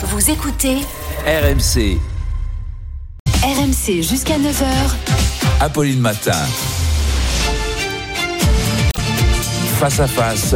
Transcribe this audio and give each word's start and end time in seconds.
Vous 0.00 0.30
écoutez 0.30 0.76
RMC, 1.26 1.98
RMC 3.42 4.00
jusqu'à 4.00 4.38
9h. 4.38 4.64
Apolline 5.60 5.98
Matin. 5.98 6.38
Face 9.80 9.98
à 9.98 10.06
face, 10.06 10.54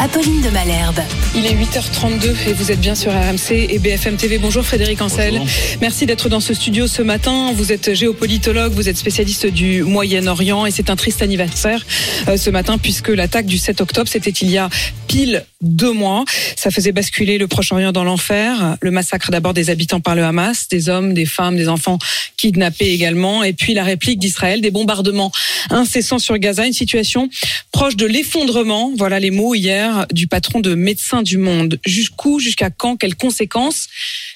Apolline 0.00 0.42
de 0.42 0.50
Malherbe. 0.50 1.00
Il 1.34 1.44
est 1.44 1.54
8h32 1.54 2.48
et 2.48 2.52
vous 2.52 2.70
êtes 2.70 2.80
bien 2.80 2.94
sur 2.94 3.10
RMC 3.10 3.50
et 3.50 3.78
BFM 3.80 4.16
TV. 4.16 4.38
Bonjour 4.38 4.64
Frédéric 4.64 5.02
Ancel. 5.02 5.40
Merci 5.80 6.06
d'être 6.06 6.28
dans 6.28 6.38
ce 6.38 6.54
studio 6.54 6.86
ce 6.86 7.02
matin. 7.02 7.52
Vous 7.52 7.72
êtes 7.72 7.94
géopolitologue, 7.94 8.72
vous 8.72 8.88
êtes 8.88 8.96
spécialiste 8.96 9.46
du 9.46 9.82
Moyen-Orient 9.82 10.66
et 10.66 10.70
c'est 10.70 10.90
un 10.90 10.96
triste 10.96 11.20
anniversaire 11.20 11.84
euh, 12.28 12.36
ce 12.36 12.48
matin 12.48 12.78
puisque 12.78 13.08
l'attaque 13.08 13.46
du 13.46 13.58
7 13.58 13.80
octobre, 13.80 14.08
c'était 14.08 14.30
il 14.30 14.50
y 14.50 14.58
a 14.58 14.68
pile 15.08 15.44
deux 15.60 15.92
mois. 15.92 16.24
Ça 16.54 16.70
faisait 16.70 16.92
basculer 16.92 17.38
le 17.38 17.48
Proche-Orient 17.48 17.90
dans 17.90 18.04
l'enfer. 18.04 18.76
Le 18.80 18.90
massacre 18.92 19.32
d'abord 19.32 19.54
des 19.54 19.70
habitants 19.70 20.00
par 20.00 20.14
le 20.14 20.22
Hamas, 20.22 20.68
des 20.68 20.88
hommes, 20.88 21.14
des 21.14 21.26
femmes, 21.26 21.56
des 21.56 21.68
enfants 21.68 21.98
kidnappés 22.36 22.92
également. 22.92 23.42
Et 23.42 23.52
puis 23.52 23.74
la 23.74 23.82
réplique 23.82 24.20
d'Israël, 24.20 24.60
des 24.60 24.70
bombardements 24.70 25.32
incessants 25.70 26.20
sur 26.20 26.38
Gaza. 26.38 26.66
Une 26.66 26.72
situation 26.72 27.28
proche 27.72 27.96
de 27.96 28.06
l'effondrement. 28.06 28.92
Voilà 28.96 29.18
les 29.18 29.32
mots 29.32 29.54
hier 29.54 29.87
du 30.12 30.26
patron 30.26 30.60
de 30.60 30.74
Médecins 30.74 31.22
du 31.22 31.38
Monde. 31.38 31.78
Jusqu'où, 31.84 32.38
jusqu'à 32.38 32.70
quand, 32.70 32.96
quelles 32.96 33.16
conséquences 33.16 33.88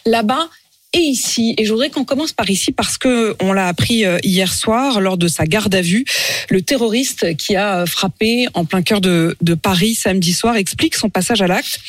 Là-bas, 0.06 0.48
et 0.94 0.98
ici? 0.98 1.54
Et 1.56 1.64
je 1.64 1.70
voudrais 1.72 1.90
qu'on 1.90 2.04
commence 2.04 2.32
par 2.32 2.50
ici 2.50 2.70
parce 2.70 2.98
que 2.98 3.34
on 3.40 3.52
l'a 3.52 3.66
appris 3.66 4.04
euh, 4.04 4.18
hier 4.22 4.52
soir 4.52 5.00
lors 5.00 5.16
de 5.16 5.26
sa 5.26 5.46
garde 5.46 5.74
à 5.74 5.80
vue. 5.80 6.04
Le 6.50 6.60
terroriste 6.60 7.34
qui 7.36 7.56
a 7.56 7.86
frappé 7.86 8.46
en 8.52 8.66
plein 8.66 8.82
cœur 8.82 9.00
de, 9.00 9.36
de 9.40 9.54
Paris 9.54 9.94
samedi 9.94 10.34
soir 10.34 10.56
explique 10.56 10.94
son 10.94 11.08
passage 11.08 11.40
à 11.40 11.46
l'acte 11.46 11.80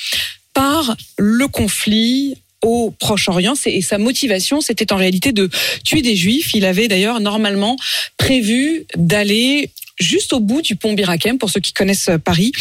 par 0.54 0.96
le 1.18 1.48
conflit 1.48 2.36
au 2.62 2.92
Proche-Orient 2.98 3.56
et 3.66 3.82
sa 3.82 3.98
motivation 3.98 4.62
c'était 4.62 4.94
en 4.94 4.96
réalité 4.96 5.34
de 5.34 5.50
tuer 5.84 6.02
des 6.02 6.16
juifs. 6.16 6.54
Il 6.54 6.64
avait 6.64 6.88
d'ailleurs 6.88 7.20
normalement 7.20 7.76
prévu 8.18 8.86
d'aller 8.96 9.70
juste 10.00 10.34
au 10.34 10.40
bout 10.40 10.62
du 10.62 10.76
pont 10.76 10.94
Birakem, 10.94 11.38
pour 11.38 11.50
ceux 11.50 11.60
qui 11.60 11.74
connaissent 11.74 12.10
Paris, 12.24 12.52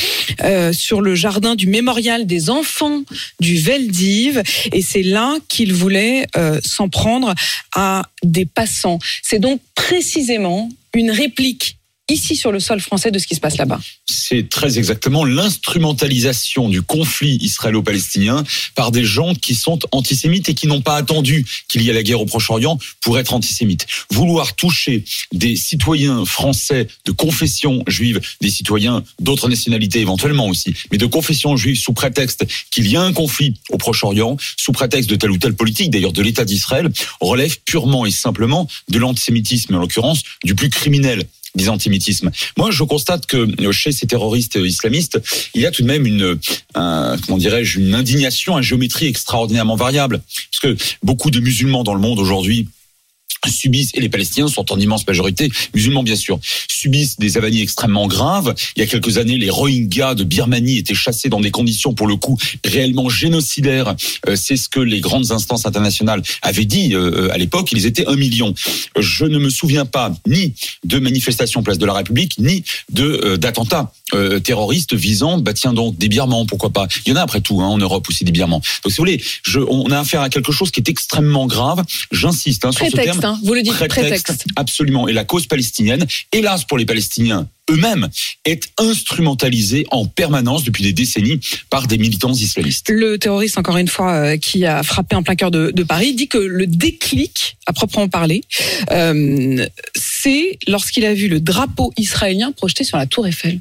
euh, 0.42 0.72
sur 0.72 1.00
le 1.00 1.14
jardin 1.14 1.54
du 1.54 1.66
mémorial 1.66 2.26
des 2.26 2.50
enfants 2.50 3.02
du 3.40 3.58
Veldiv. 3.58 4.42
Et 4.72 4.82
c'est 4.82 5.02
là 5.02 5.36
qu'il 5.48 5.72
voulait 5.72 6.26
euh, 6.36 6.60
s'en 6.64 6.88
prendre 6.88 7.34
à 7.74 8.08
des 8.22 8.46
passants. 8.46 8.98
C'est 9.22 9.38
donc 9.38 9.60
précisément 9.74 10.68
une 10.94 11.10
réplique 11.10 11.78
ici 12.12 12.36
sur 12.36 12.52
le 12.52 12.60
sol 12.60 12.80
français 12.80 13.10
de 13.10 13.18
ce 13.18 13.26
qui 13.26 13.34
se 13.34 13.40
passe 13.40 13.56
là-bas. 13.56 13.80
C'est 14.06 14.48
très 14.48 14.78
exactement 14.78 15.24
l'instrumentalisation 15.24 16.68
du 16.68 16.82
conflit 16.82 17.38
israélo-palestinien 17.40 18.44
par 18.74 18.90
des 18.90 19.04
gens 19.04 19.34
qui 19.34 19.54
sont 19.54 19.78
antisémites 19.90 20.48
et 20.48 20.54
qui 20.54 20.66
n'ont 20.66 20.82
pas 20.82 20.96
attendu 20.96 21.46
qu'il 21.68 21.82
y 21.82 21.90
ait 21.90 21.92
la 21.92 22.02
guerre 22.02 22.20
au 22.20 22.26
Proche-Orient 22.26 22.78
pour 23.00 23.18
être 23.18 23.34
antisémites. 23.34 23.86
Vouloir 24.10 24.54
toucher 24.54 25.04
des 25.32 25.56
citoyens 25.56 26.24
français 26.24 26.86
de 27.04 27.12
confession 27.12 27.82
juive, 27.86 28.20
des 28.40 28.50
citoyens 28.50 29.02
d'autres 29.20 29.48
nationalités 29.48 30.00
éventuellement 30.00 30.48
aussi, 30.48 30.74
mais 30.90 30.98
de 30.98 31.06
confession 31.06 31.56
juive 31.56 31.76
sous 31.76 31.92
prétexte 31.92 32.44
qu'il 32.70 32.88
y 32.88 32.96
a 32.96 33.02
un 33.02 33.12
conflit 33.12 33.54
au 33.70 33.78
Proche-Orient, 33.78 34.36
sous 34.56 34.72
prétexte 34.72 35.08
de 35.08 35.16
telle 35.16 35.30
ou 35.30 35.38
telle 35.38 35.54
politique, 35.54 35.90
d'ailleurs 35.90 36.12
de 36.12 36.22
l'État 36.22 36.44
d'Israël, 36.44 36.90
relève 37.20 37.58
purement 37.64 38.06
et 38.06 38.10
simplement 38.10 38.68
de 38.88 38.98
l'antisémitisme, 38.98 39.74
en 39.74 39.78
l'occurrence 39.78 40.22
du 40.44 40.54
plus 40.54 40.70
criminel 40.70 41.26
des 41.54 41.68
antisémitismes. 41.68 42.30
Moi, 42.56 42.70
je 42.70 42.82
constate 42.82 43.26
que 43.26 43.46
chez 43.72 43.92
ces 43.92 44.06
terroristes 44.06 44.58
islamistes, 44.62 45.20
il 45.54 45.60
y 45.60 45.66
a 45.66 45.70
tout 45.70 45.82
de 45.82 45.86
même 45.86 46.06
une, 46.06 46.38
un, 46.74 47.16
comment 47.26 47.38
dirais-je, 47.38 47.80
une 47.80 47.94
indignation 47.94 48.56
à 48.56 48.62
géométrie 48.62 49.06
extraordinairement 49.06 49.76
variable, 49.76 50.22
parce 50.50 50.76
que 50.76 50.84
beaucoup 51.02 51.30
de 51.30 51.40
musulmans 51.40 51.84
dans 51.84 51.94
le 51.94 52.00
monde 52.00 52.18
aujourd'hui 52.18 52.68
subissent, 53.50 53.90
et 53.94 54.00
les 54.00 54.08
Palestiniens 54.08 54.48
sont 54.48 54.72
en 54.72 54.78
immense 54.78 55.06
majorité, 55.06 55.50
musulmans 55.74 56.02
bien 56.02 56.16
sûr, 56.16 56.38
subissent 56.68 57.18
des 57.18 57.36
avanies 57.36 57.62
extrêmement 57.62 58.06
graves. 58.06 58.54
Il 58.76 58.80
y 58.80 58.82
a 58.82 58.86
quelques 58.86 59.18
années, 59.18 59.38
les 59.38 59.50
Rohingyas 59.50 60.14
de 60.14 60.24
Birmanie 60.24 60.78
étaient 60.78 60.94
chassés 60.94 61.28
dans 61.28 61.40
des 61.40 61.50
conditions, 61.50 61.94
pour 61.94 62.06
le 62.06 62.16
coup, 62.16 62.38
réellement 62.64 63.08
génocidaires. 63.08 63.94
Euh, 64.28 64.36
C'est 64.36 64.56
ce 64.56 64.68
que 64.68 64.80
les 64.80 65.00
grandes 65.00 65.32
instances 65.32 65.66
internationales 65.66 66.22
avaient 66.42 66.64
dit 66.64 66.94
euh, 66.94 67.30
à 67.32 67.38
l'époque. 67.38 67.70
Ils 67.72 67.86
étaient 67.86 68.06
un 68.06 68.16
million. 68.16 68.54
Je 68.98 69.24
ne 69.24 69.38
me 69.38 69.50
souviens 69.50 69.86
pas 69.86 70.12
ni 70.26 70.54
de 70.84 70.98
manifestations 70.98 71.62
place 71.62 71.78
de 71.78 71.86
la 71.86 71.94
République, 71.94 72.38
ni 72.38 72.64
de 72.90 73.04
euh, 73.24 73.36
d'attentats 73.36 73.92
euh, 74.14 74.40
terroristes 74.40 74.94
visant, 74.94 75.38
bah 75.38 75.52
tiens 75.52 75.72
donc, 75.72 75.96
des 75.98 76.08
birmans, 76.08 76.46
pourquoi 76.46 76.70
pas. 76.70 76.86
Il 77.06 77.10
y 77.10 77.12
en 77.12 77.16
a 77.16 77.22
après 77.22 77.40
tout 77.40 77.60
hein, 77.60 77.66
en 77.66 77.78
Europe 77.78 78.08
aussi 78.08 78.24
des 78.24 78.32
birmans. 78.32 78.60
Donc 78.84 78.92
si 78.92 78.96
vous 78.98 79.02
voulez, 79.02 79.22
je, 79.42 79.60
on 79.60 79.90
a 79.90 80.00
affaire 80.00 80.20
à 80.20 80.28
quelque 80.28 80.52
chose 80.52 80.70
qui 80.70 80.80
est 80.80 80.88
extrêmement 80.88 81.46
grave. 81.46 81.82
J'insiste 82.10 82.64
hein, 82.64 82.72
sur 82.72 82.86
ce 82.86 82.92
Prétexte, 82.92 83.20
terme. 83.20 83.34
hein, 83.34 83.40
vous 83.44 83.54
le 83.54 83.62
dites, 83.62 83.72
prétexte. 83.74 84.44
Absolument. 84.56 85.08
Et 85.08 85.12
la 85.12 85.24
cause 85.24 85.46
palestinienne, 85.46 86.06
hélas 86.32 86.64
pour 86.64 86.78
les 86.78 86.86
Palestiniens 86.86 87.46
eux-mêmes, 87.70 88.08
est 88.44 88.64
instrumentalisée 88.78 89.86
en 89.90 90.04
permanence 90.06 90.64
depuis 90.64 90.82
des 90.82 90.92
décennies 90.92 91.40
par 91.70 91.86
des 91.86 91.96
militants 91.96 92.32
islamistes. 92.32 92.90
Le 92.90 93.18
terroriste, 93.18 93.56
encore 93.56 93.76
une 93.76 93.88
fois, 93.88 94.12
euh, 94.12 94.36
qui 94.36 94.66
a 94.66 94.82
frappé 94.82 95.14
en 95.14 95.22
plein 95.22 95.36
cœur 95.36 95.50
de, 95.50 95.70
de 95.70 95.82
Paris, 95.84 96.14
dit 96.14 96.28
que 96.28 96.38
le 96.38 96.66
déclic, 96.66 97.56
à 97.66 97.72
proprement 97.72 98.08
parler, 98.08 98.42
euh, 98.90 99.64
c'est 99.94 100.58
lorsqu'il 100.66 101.04
a 101.04 101.14
vu 101.14 101.28
le 101.28 101.40
drapeau 101.40 101.92
israélien 101.96 102.52
projeté 102.52 102.84
sur 102.84 102.98
la 102.98 103.06
tour 103.06 103.26
Eiffel. 103.26 103.60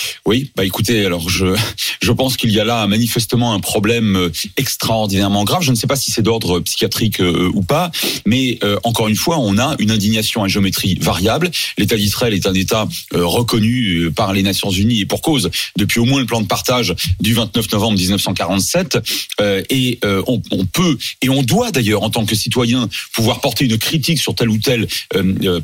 Oui, 0.25 0.51
bah 0.55 0.65
écoutez, 0.65 1.05
alors 1.05 1.29
je 1.29 1.55
je 2.01 2.11
pense 2.11 2.37
qu'il 2.37 2.51
y 2.51 2.59
a 2.59 2.65
là 2.65 2.87
manifestement 2.87 3.53
un 3.53 3.59
problème 3.59 4.15
euh, 4.15 4.31
extraordinairement 4.57 5.43
grave. 5.43 5.61
Je 5.61 5.71
ne 5.71 5.75
sais 5.75 5.87
pas 5.87 5.95
si 5.95 6.11
c'est 6.11 6.21
d'ordre 6.21 6.59
psychiatrique 6.59 7.19
euh, 7.21 7.49
ou 7.53 7.61
pas, 7.61 7.91
mais 8.25 8.59
euh, 8.63 8.77
encore 8.83 9.07
une 9.07 9.15
fois, 9.15 9.37
on 9.39 9.57
a 9.57 9.75
une 9.79 9.91
indignation 9.91 10.43
à 10.43 10.47
géométrie 10.47 10.97
variable. 10.99 11.51
L'État 11.77 11.95
d'Israël 11.95 12.33
est 12.33 12.47
un 12.47 12.53
État 12.53 12.87
euh, 13.13 13.25
reconnu 13.25 14.05
euh, 14.05 14.11
par 14.11 14.33
les 14.33 14.43
Nations 14.43 14.69
Unies 14.69 15.01
et 15.01 15.05
pour 15.05 15.21
cause 15.21 15.49
depuis 15.77 15.99
au 15.99 16.05
moins 16.05 16.19
le 16.19 16.25
plan 16.25 16.41
de 16.41 16.47
partage 16.47 16.95
du 17.19 17.33
29 17.33 17.71
novembre 17.71 17.97
1947. 17.97 18.97
Euh, 19.39 19.61
et 19.69 19.99
on, 20.03 20.41
on 20.51 20.65
peut 20.65 20.97
et 21.21 21.29
on 21.29 21.43
doit 21.43 21.71
d'ailleurs 21.71 22.03
en 22.03 22.09
tant 22.09 22.25
que 22.25 22.35
citoyen 22.35 22.89
pouvoir 23.13 23.41
porter 23.41 23.65
une 23.65 23.77
critique 23.77 24.19
sur 24.19 24.35
telle 24.35 24.49
ou 24.49 24.57
telle 24.57 24.87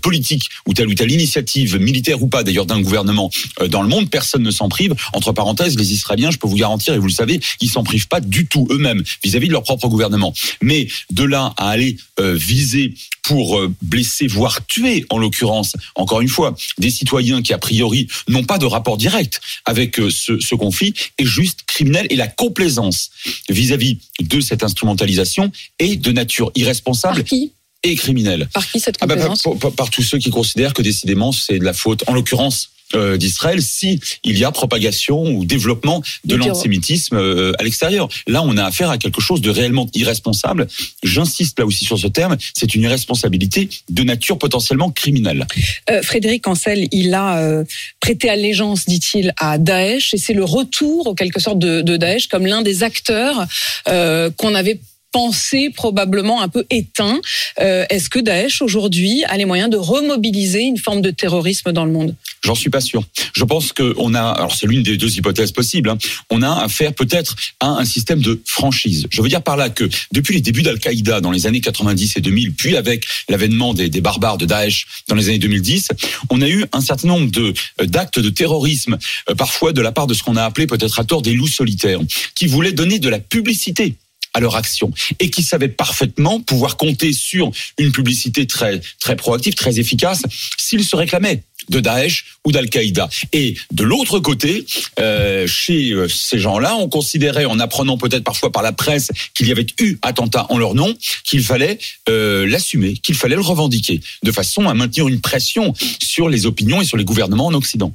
politique 0.02 0.50
ou 0.66 0.74
telle 0.74 0.88
ou 0.88 0.94
telle 0.94 1.12
initiative 1.12 1.78
militaire 1.78 2.22
ou 2.22 2.28
pas 2.28 2.44
d'ailleurs 2.44 2.66
d'un 2.66 2.82
gouvernement 2.82 3.30
dans 3.70 3.82
le 3.82 3.88
monde. 3.88 4.10
Personne 4.10 4.37
ne 4.44 4.52
s'en 4.52 4.70
prive. 4.70 4.94
Entre 5.14 5.32
parenthèses, 5.32 5.78
les 5.78 5.94
Israéliens, 5.94 6.32
je 6.32 6.38
peux 6.38 6.48
vous 6.48 6.56
garantir, 6.56 6.94
et 6.94 6.98
vous 7.00 7.08
le 7.08 7.14
savez, 7.14 7.40
ils 7.62 7.70
s'en 7.70 7.84
privent 7.84 8.08
pas 8.08 8.20
du 8.20 8.46
tout 8.48 8.68
eux-mêmes 8.72 9.04
vis-à-vis 9.24 9.48
de 9.48 9.54
leur 9.54 9.64
propre 9.64 9.88
gouvernement. 9.88 10.34
Mais 10.62 10.88
de 11.12 11.24
là 11.24 11.54
à 11.58 11.70
aller 11.70 11.98
euh, 12.20 12.34
viser 12.34 12.94
pour 13.24 13.60
euh, 13.60 13.74
blesser, 13.82 14.28
voire 14.28 14.66
tuer, 14.66 15.06
en 15.10 15.18
l'occurrence, 15.18 15.74
encore 15.96 16.22
une 16.22 16.30
fois, 16.30 16.56
des 16.78 16.90
citoyens 16.90 17.42
qui 17.42 17.54
a 17.54 17.58
priori 17.58 18.08
n'ont 18.28 18.44
pas 18.44 18.58
de 18.58 18.66
rapport 18.66 18.98
direct 18.98 19.42
avec 19.66 20.00
euh, 20.00 20.10
ce, 20.10 20.40
ce 20.40 20.56
conflit, 20.56 20.94
est 21.18 21.26
juste 21.26 21.60
criminel 21.68 22.08
et 22.10 22.16
la 22.16 22.28
complaisance 22.28 23.10
vis-à-vis 23.50 23.98
de 24.22 24.40
cette 24.42 24.64
instrumentalisation 24.64 25.52
est 25.80 25.98
de 25.98 26.12
nature 26.12 26.52
irresponsable 26.56 27.16
Par 27.18 27.24
qui? 27.26 27.52
et 27.84 27.96
criminelle. 27.96 28.50
Par 28.54 28.66
qui 28.70 28.80
cette 28.80 28.98
Ah 29.02 29.06
bah, 29.08 29.16
par, 29.16 29.28
complaisance 29.28 29.60
par- 29.62 29.72
par 29.74 29.90
tous 29.90 30.02
ceux 30.04 30.18
qui 30.18 30.30
considèrent 30.30 30.74
que 30.74 30.82
décidément 30.82 31.32
c'est 31.32 31.60
de 31.60 31.64
la 31.66 31.74
faute, 31.74 32.04
en 32.08 32.14
l'occurrence 32.14 32.70
euh, 32.96 33.18
d'Israël, 33.18 33.62
si 33.62 34.00
il 34.24 34.38
y 34.38 34.46
a 34.46 34.52
propagation 34.52 35.24
ou 35.24 35.46
développement 35.46 36.02
de 36.24 36.36
l'antisémitisme 36.36 37.18
euh, 37.18 37.52
à 37.60 37.64
l'extérieur. 37.64 38.08
Là, 38.28 38.42
on 38.44 38.56
a 38.58 38.64
affaire 38.64 38.90
à 38.90 38.98
quelque 38.98 39.22
chose 39.22 39.42
de 39.42 39.50
réellement 39.50 39.88
irresponsable. 39.94 40.68
J'insiste 41.04 41.60
là 41.60 41.66
aussi 41.66 41.84
sur 41.84 42.00
ce 42.00 42.08
terme. 42.08 42.38
C'est 42.54 42.76
une 42.76 42.84
irresponsabilité 42.84 43.70
de 43.90 44.04
nature 44.04 44.38
potentiellement 44.38 44.90
criminelle. 44.90 45.46
Euh, 45.90 46.02
Frédéric 46.02 46.48
Ancel, 46.48 46.88
il 46.92 47.14
a 47.14 47.64
prêté 48.00 48.30
allégeance, 48.30 48.86
dit-il, 48.86 49.34
à 49.38 49.58
Daesh, 49.58 50.14
et 50.14 50.18
c'est 50.18 50.34
le 50.34 50.44
retour, 50.44 51.08
en 51.08 51.14
quelque 51.14 51.40
sorte, 51.40 51.60
de, 51.60 51.82
de 51.82 51.98
Daesh 51.98 52.28
comme 52.28 52.46
l'un 52.46 52.62
des 52.62 52.84
acteurs 52.84 53.46
qu'on 53.86 54.56
avait 54.56 54.80
pensé 55.12 55.70
probablement 55.70 56.42
un 56.42 56.48
peu 56.48 56.66
éteint. 56.70 57.20
Euh, 57.60 57.86
Est-ce 57.90 58.10
que 58.10 58.20
Daesh 58.20 58.62
aujourd'hui 58.62 59.24
a 59.26 59.38
les 59.38 59.46
moyens 59.46 59.70
de 59.70 59.78
remobiliser 59.78 60.62
une 60.62 60.78
forme 60.78 61.02
de 61.02 61.12
terrorisme 61.12 61.72
dans 61.72 61.86
le 61.86 61.92
monde? 61.92 62.16
J'en 62.44 62.56
suis 62.56 62.70
pas 62.70 62.82
sûr. 62.82 63.04
Je 63.36 63.44
pense 63.44 63.74
qu'on 63.74 64.14
a, 64.14 64.22
alors 64.22 64.56
c'est 64.56 64.68
l'une 64.68 64.84
des 64.84 64.98
deux 64.98 65.18
hypothèses 65.18 65.52
possibles, 65.52 65.90
hein, 65.90 65.98
on 66.30 66.42
a 66.42 66.64
affaire 66.64 66.94
peut-être 66.94 67.36
à 67.60 67.68
un 67.68 67.86
système 67.86 68.22
de 68.22 68.42
franchise. 68.46 69.08
Je 69.10 69.22
veux 69.22 69.30
dire 69.30 69.42
par 69.42 69.58
là 69.58 69.70
que 69.70 69.90
depuis 70.12 70.36
les 70.36 70.42
débuts 70.42 70.62
d'Al-Qaïda 70.62 71.22
dans 71.22 71.32
les 71.32 71.48
années 71.48 71.62
90 71.62 72.18
et 72.18 72.22
2000, 72.22 72.54
puis 72.54 72.78
avec 72.78 73.06
l'avènement 73.30 73.74
des, 73.74 73.90
barbares 74.02 74.38
de 74.38 74.46
Daesh 74.46 74.88
dans 75.08 75.16
les 75.16 75.30
années 75.30 75.40
2010, 75.40 75.90
on 76.30 76.42
a 76.42 76.48
eu 76.48 76.66
un 76.72 76.82
certain 76.82 77.08
nombre 77.08 77.30
euh, 77.38 77.54
d'actes 77.86 78.20
de 78.20 78.30
terrorisme, 78.30 78.98
euh, 79.30 79.36
parfois 79.36 79.74
de 79.74 79.82
la 79.82 79.92
part 79.92 80.08
de 80.08 80.14
ce 80.14 80.24
qu'on 80.24 80.36
a 80.36 80.44
appelé 80.44 80.68
peut-être 80.68 81.00
à 81.00 81.04
tort 81.04 81.22
des 81.22 81.34
loups 81.34 81.48
solitaires, 81.48 82.00
qui 82.36 82.48
voulaient 82.48 82.72
donner 82.72 83.00
de 83.00 83.10
la 83.10 83.20
publicité 83.20 83.96
à 84.38 84.40
leur 84.40 84.56
action 84.56 84.92
et 85.20 85.32
qui 85.32 85.42
savaient 85.42 85.68
parfaitement 85.68 86.40
pouvoir 86.40 86.78
compter 86.78 87.12
sur 87.12 87.52
une 87.80 87.92
publicité 87.92 88.46
très 88.46 88.80
très 89.00 89.16
proactive, 89.16 89.56
très 89.56 89.80
efficace 89.80 90.22
s'ils 90.58 90.86
se 90.86 90.96
réclamaient 90.96 91.42
de 91.70 91.80
Daesh 91.80 92.26
ou 92.46 92.52
d'Al-Qaïda. 92.52 93.10
Et 93.34 93.56
de 93.72 93.84
l'autre 93.84 94.20
côté, 94.20 94.66
euh, 95.00 95.48
chez 95.48 95.92
euh, 95.92 96.08
ces 96.08 96.40
gens-là, 96.40 96.76
on 96.76 96.88
considérait, 96.88 97.46
en 97.46 97.60
apprenant 97.60 97.98
peut-être 97.98 98.24
parfois 98.24 98.52
par 98.52 98.62
la 98.62 98.72
presse 98.72 99.12
qu'il 99.34 99.48
y 99.48 99.52
avait 99.52 99.66
eu 99.80 99.98
attentat 100.02 100.46
en 100.50 100.58
leur 100.58 100.76
nom, 100.76 100.96
qu'il 101.24 101.44
fallait 101.44 101.78
euh, 102.10 102.48
l'assumer, 102.48 102.94
qu'il 102.94 103.16
fallait 103.16 103.36
le 103.36 103.42
revendiquer, 103.42 104.02
de 104.24 104.32
façon 104.32 104.70
à 104.70 104.74
maintenir 104.74 105.08
une 105.08 105.20
pression 105.20 105.74
sur 106.02 106.30
les 106.30 106.46
opinions 106.46 106.82
et 106.82 106.86
sur 106.86 106.96
les 106.96 107.06
gouvernements 107.06 107.48
en 107.48 107.54
Occident. 107.54 107.94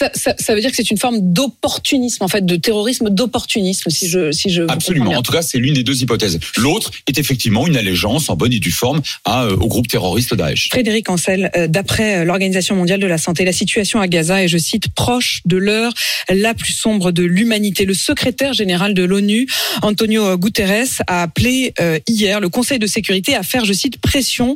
Ça, 0.00 0.10
ça, 0.14 0.34
ça 0.38 0.54
veut 0.54 0.62
dire 0.62 0.70
que 0.70 0.76
c'est 0.76 0.90
une 0.90 0.96
forme 0.96 1.18
d'opportunisme, 1.20 2.24
en 2.24 2.28
fait, 2.28 2.46
de 2.46 2.56
terrorisme 2.56 3.10
d'opportunisme, 3.10 3.90
si 3.90 4.08
je, 4.08 4.32
si 4.32 4.48
je 4.48 4.62
Absolument. 4.62 5.10
En 5.10 5.20
tout 5.20 5.30
cas, 5.30 5.42
c'est 5.42 5.58
l'une 5.58 5.74
des 5.74 5.82
deux 5.82 6.00
hypothèses. 6.02 6.38
L'autre 6.56 6.90
est 7.06 7.18
effectivement 7.18 7.66
une 7.66 7.76
allégeance 7.76 8.30
en 8.30 8.36
bonne 8.36 8.54
et 8.54 8.60
due 8.60 8.70
forme 8.70 9.02
à, 9.26 9.44
euh, 9.44 9.56
au 9.56 9.68
groupe 9.68 9.88
terroriste 9.88 10.34
Daesh. 10.34 10.70
Frédéric 10.70 11.10
Ancel, 11.10 11.50
euh, 11.54 11.66
d'après 11.68 12.20
euh, 12.20 12.24
l'Organisation 12.24 12.76
mondiale 12.76 12.98
de 12.98 13.06
la 13.06 13.18
santé, 13.18 13.44
la 13.44 13.52
situation 13.52 14.00
à 14.00 14.08
Gaza 14.08 14.42
est, 14.42 14.48
je 14.48 14.56
cite, 14.56 14.88
proche 14.88 15.42
de 15.44 15.58
l'heure 15.58 15.92
la 16.30 16.54
plus 16.54 16.72
sombre 16.72 17.12
de 17.12 17.22
l'humanité. 17.22 17.84
Le 17.84 17.92
secrétaire 17.92 18.54
général 18.54 18.94
de 18.94 19.02
l'ONU, 19.02 19.48
Antonio 19.82 20.38
Guterres, 20.38 21.02
a 21.08 21.20
appelé 21.20 21.74
euh, 21.78 21.98
hier 22.08 22.40
le 22.40 22.48
Conseil 22.48 22.78
de 22.78 22.86
sécurité 22.86 23.34
à 23.34 23.42
faire, 23.42 23.66
je 23.66 23.74
cite, 23.74 23.98
pression 23.98 24.54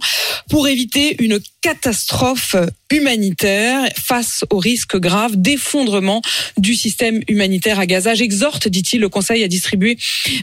pour 0.49 0.69
éviter 0.69 1.23
une 1.23 1.39
catastrophe 1.61 2.57
humanitaire 2.91 3.89
face 3.97 4.45
au 4.51 4.59
risque 4.59 4.99
grave 4.99 5.37
d'effondrement 5.37 6.23
du 6.59 6.75
système 6.75 7.21
humanitaire 7.29 7.79
à 7.79 7.87
Gaza. 7.87 8.15
J'exhorte, 8.15 8.69
dit-il, 8.69 9.01
le 9.01 9.09
Conseil 9.09 9.43
à 9.43 9.49
distribuer, 9.49 9.97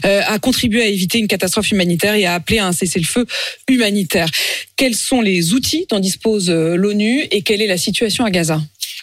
euh, 0.04 0.22
à 0.26 0.38
contribuer 0.38 0.82
à 0.82 0.86
éviter 0.86 1.18
une 1.18 1.28
catastrophe 1.28 1.70
humanitaire 1.70 2.14
et 2.14 2.26
à 2.26 2.34
appeler 2.34 2.58
à 2.58 2.66
un 2.66 2.72
cessez-le-feu 2.72 3.26
humanitaire. 3.68 4.28
Quels 4.76 4.94
sont 4.96 5.20
les 5.20 5.54
outils 5.54 5.86
dont 5.90 6.00
dispose 6.00 6.50
euh, 6.50 6.74
l'ONU 6.76 7.26
et 7.30 7.42
quelle 7.42 7.62
est 7.62 7.66
la 7.66 7.78
situation 7.78 8.24
à 8.24 8.30
Gaza? 8.30 8.60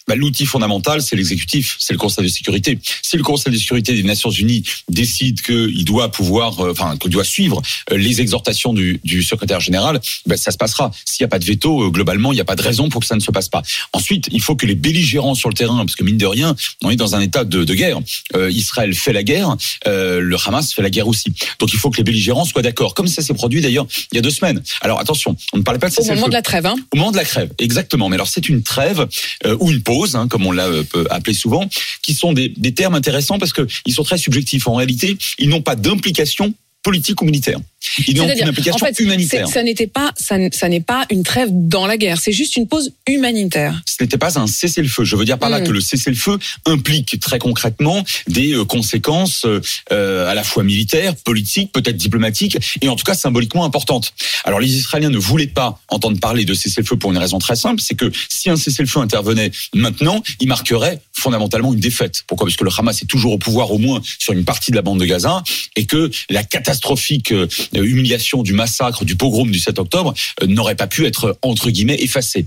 Bah, 0.10 0.16
L'outil 0.16 0.46
fondamental, 0.46 1.02
c'est 1.02 1.16
l'exécutif, 1.16 1.78
c'est 1.80 1.94
le 1.94 2.00
Conseil 2.00 2.26
de 2.26 2.30
sécurité. 2.30 2.80
Si 3.04 3.16
le 3.16 3.24
Conseil 3.24 3.54
de 3.54 3.58
sécurité 3.58 3.94
des 3.94 4.04
Nations 4.04 4.32
Unies 4.32 4.64
décide 4.90 5.42
qu'il 5.42 5.86
doit 5.86 6.12
pouvoir, 6.12 6.60
euh, 6.60 6.72
enfin, 6.72 6.98
qu'il 6.98 7.12
doit 7.12 7.24
suivre 7.24 7.62
euh, 7.92 7.98
les 7.98 8.20
exhortations 8.20 8.74
du, 8.74 9.00
du 9.04 9.22
secrétaire 9.22 9.60
général, 9.60 10.02
ben, 10.26 10.36
ça 10.36 10.50
se 10.50 10.58
passera. 10.58 10.92
S'il 11.06 11.24
n'y 11.24 11.26
a 11.26 11.30
pas 11.30 11.40
de 11.40 11.46
veto, 11.46 11.84
euh, 11.84 11.90
globalement, 11.90 12.32
il 12.32 12.36
n'y 12.36 12.42
a 12.42 12.46
pas 12.46 12.56
de 12.56 12.62
raison 12.64 12.90
pour 12.90 13.02
que 13.02 13.08
ça 13.08 13.16
ne 13.16 13.20
se 13.20 13.32
passe 13.32 13.50
pas. 13.50 13.62
Ensuite, 13.94 14.28
il 14.32 14.42
faut 14.42 14.56
que 14.56 14.66
les 14.66 14.76
belligérants 14.76 15.36
sur 15.36 15.50
le 15.50 15.56
terrain, 15.56 15.78
parce 15.78 15.96
que 15.96 16.04
mine 16.04 16.18
de 16.18 16.26
rien, 16.26 16.56
on 16.84 16.90
est 16.90 16.96
dans 16.96 17.16
un 17.16 17.22
état 17.22 17.44
de, 17.44 17.64
de 17.64 17.74
guerre. 17.76 18.00
Euh, 18.36 18.52
Israël 18.52 18.94
fait 18.94 19.14
la 19.14 19.24
guerre, 19.24 19.56
euh, 19.88 20.20
le 20.20 20.38
Hamas 20.46 20.74
fait 20.74 20.82
la 20.82 20.90
guerre 20.90 21.08
aussi. 21.08 21.34
Donc 21.60 21.74
il 21.74 21.80
faut 21.80 21.90
que 21.90 21.98
les 21.98 22.04
belligérants 22.04 22.46
soient 22.46 22.62
d'accord, 22.62 22.94
comme 22.94 23.08
ça 23.08 23.22
s'est 23.22 23.34
produit 23.34 23.62
d'ailleurs 23.62 23.88
il 24.12 24.16
y 24.16 24.20
a 24.20 24.22
deux 24.22 24.32
semaines. 24.32 24.62
Alors 24.82 25.00
attention, 25.00 25.36
on 25.54 25.58
ne 25.58 25.64
parlait 25.64 25.80
pas 25.80 25.90
de 25.90 25.96
Au 26.00 26.16
moment 26.16 26.28
de 26.28 26.34
la 26.34 26.42
trêve, 26.42 26.66
hein 26.66 26.76
Au 26.94 26.98
moment 26.98 27.12
de 27.12 27.18
la 27.18 27.26
crève, 27.26 27.52
exactement. 27.60 28.10
Mais 28.10 28.16
alors 28.16 28.28
c'est 28.28 28.50
une 28.50 28.64
trêve 28.64 29.08
euh, 29.46 29.58
ou 29.60 29.72
une 29.72 29.82
pause, 29.82 29.99
hein, 30.16 30.28
comme 30.28 30.46
on 30.46 30.52
l'a 30.52 30.68
euh, 30.68 30.84
appeler 31.10 31.34
souvent, 31.34 31.68
qui 32.02 32.14
sont 32.14 32.34
des, 32.34 32.54
termes 32.74 32.96
intéressants 32.96 33.40
parce 33.40 33.54
que 33.54 33.68
ils 33.86 33.94
sont 33.94 34.04
très 34.04 34.18
subjectifs. 34.18 34.68
En 34.68 34.76
réalité, 34.76 35.18
ils 35.38 35.50
n'ont 35.50 35.62
pas 35.62 35.76
d'implication 35.76 36.54
politique 36.84 37.22
ou 37.22 37.26
militaire. 37.26 37.60
Ils 38.08 38.20
ont 38.22 38.26
C'est-à-dire, 38.26 38.44
une 38.44 38.50
implication 38.50 38.76
en 38.76 38.88
fait, 38.88 39.00
humanitaire. 39.00 39.48
ça 39.48 39.64
n'était 39.64 39.88
pas, 39.88 40.12
ça, 40.18 40.38
n'est 40.38 40.80
pas 40.82 41.06
une 41.10 41.24
trêve 41.24 41.50
dans 41.52 41.88
la 41.88 41.98
guerre. 41.98 42.20
C'est 42.20 42.32
juste 42.34 42.56
une 42.58 42.68
pause 42.68 42.92
humanitaire. 43.08 43.82
Ce 43.86 44.02
n'était 44.04 44.18
pas 44.18 44.38
un 44.38 44.48
cessez-le-feu. 44.48 45.04
Je 45.06 45.16
veux 45.16 45.26
dire 45.26 45.38
par 45.40 45.50
là 45.50 45.60
Mm. 45.60 45.64
que 45.64 45.72
le 45.72 45.82
cessez-le-feu 45.82 46.40
implique 46.66 47.20
très 47.20 47.40
concrètement 47.40 48.04
des 48.28 48.54
euh, 48.54 48.66
conséquences 48.66 49.46
euh, 49.92 50.30
à 50.30 50.34
la 50.36 50.44
fois 50.44 50.64
militaires, 50.64 51.16
politiques, 51.16 51.72
peut-être 51.72 51.98
diplomatiques, 51.98 52.58
et 52.82 52.90
en 52.90 52.96
tout 52.96 53.04
cas 53.06 53.14
symboliquement 53.16 53.66
importantes. 53.66 54.14
Alors 54.44 54.60
les 54.60 54.76
Israéliens 54.76 55.10
ne 55.10 55.18
voulaient 55.18 55.48
pas 55.48 55.80
entendre 55.90 56.20
parler 56.20 56.46
de 56.46 56.54
cessez-le-feu 56.54 56.98
pour 56.98 57.12
une 57.12 57.18
raison 57.18 57.40
très 57.40 57.56
simple, 57.56 57.82
c'est 57.82 57.96
que 57.96 58.12
si 58.30 58.50
un 58.50 58.56
cessez-le-feu 58.58 59.00
intervenait 59.00 59.52
maintenant, 59.74 60.22
il 60.40 60.48
marquerait 60.48 61.02
fondamentalement 61.14 61.74
une 61.74 61.80
défaite. 61.80 62.24
Pourquoi? 62.28 62.48
Parce 62.48 62.56
que 62.58 62.64
le 62.64 62.72
Hamas 62.78 63.02
est 63.02 63.06
toujours 63.06 63.34
au 63.34 63.38
pouvoir, 63.38 63.72
au 63.72 63.78
moins 63.78 64.02
sur 64.20 64.34
une 64.34 64.46
partie 64.46 64.72
de 64.72 64.76
la 64.76 64.82
bande 64.82 65.00
de 65.00 65.06
Gaza, 65.06 65.44
et 65.76 65.86
que 65.86 66.10
la 66.30 66.44
catastrophique 66.70 67.32
euh, 67.32 67.48
humiliation 67.74 68.44
du 68.44 68.54
massacre, 68.54 69.04
du 69.04 69.16
pogrom 69.16 69.50
du 69.50 69.60
7 69.60 69.80
octobre 69.80 70.14
euh, 70.44 70.46
n'aurait 70.46 70.76
pas 70.76 70.86
pu 70.86 71.06
être 71.06 71.38
entre 71.42 71.72
guillemets 71.72 72.00
effacée. 72.00 72.46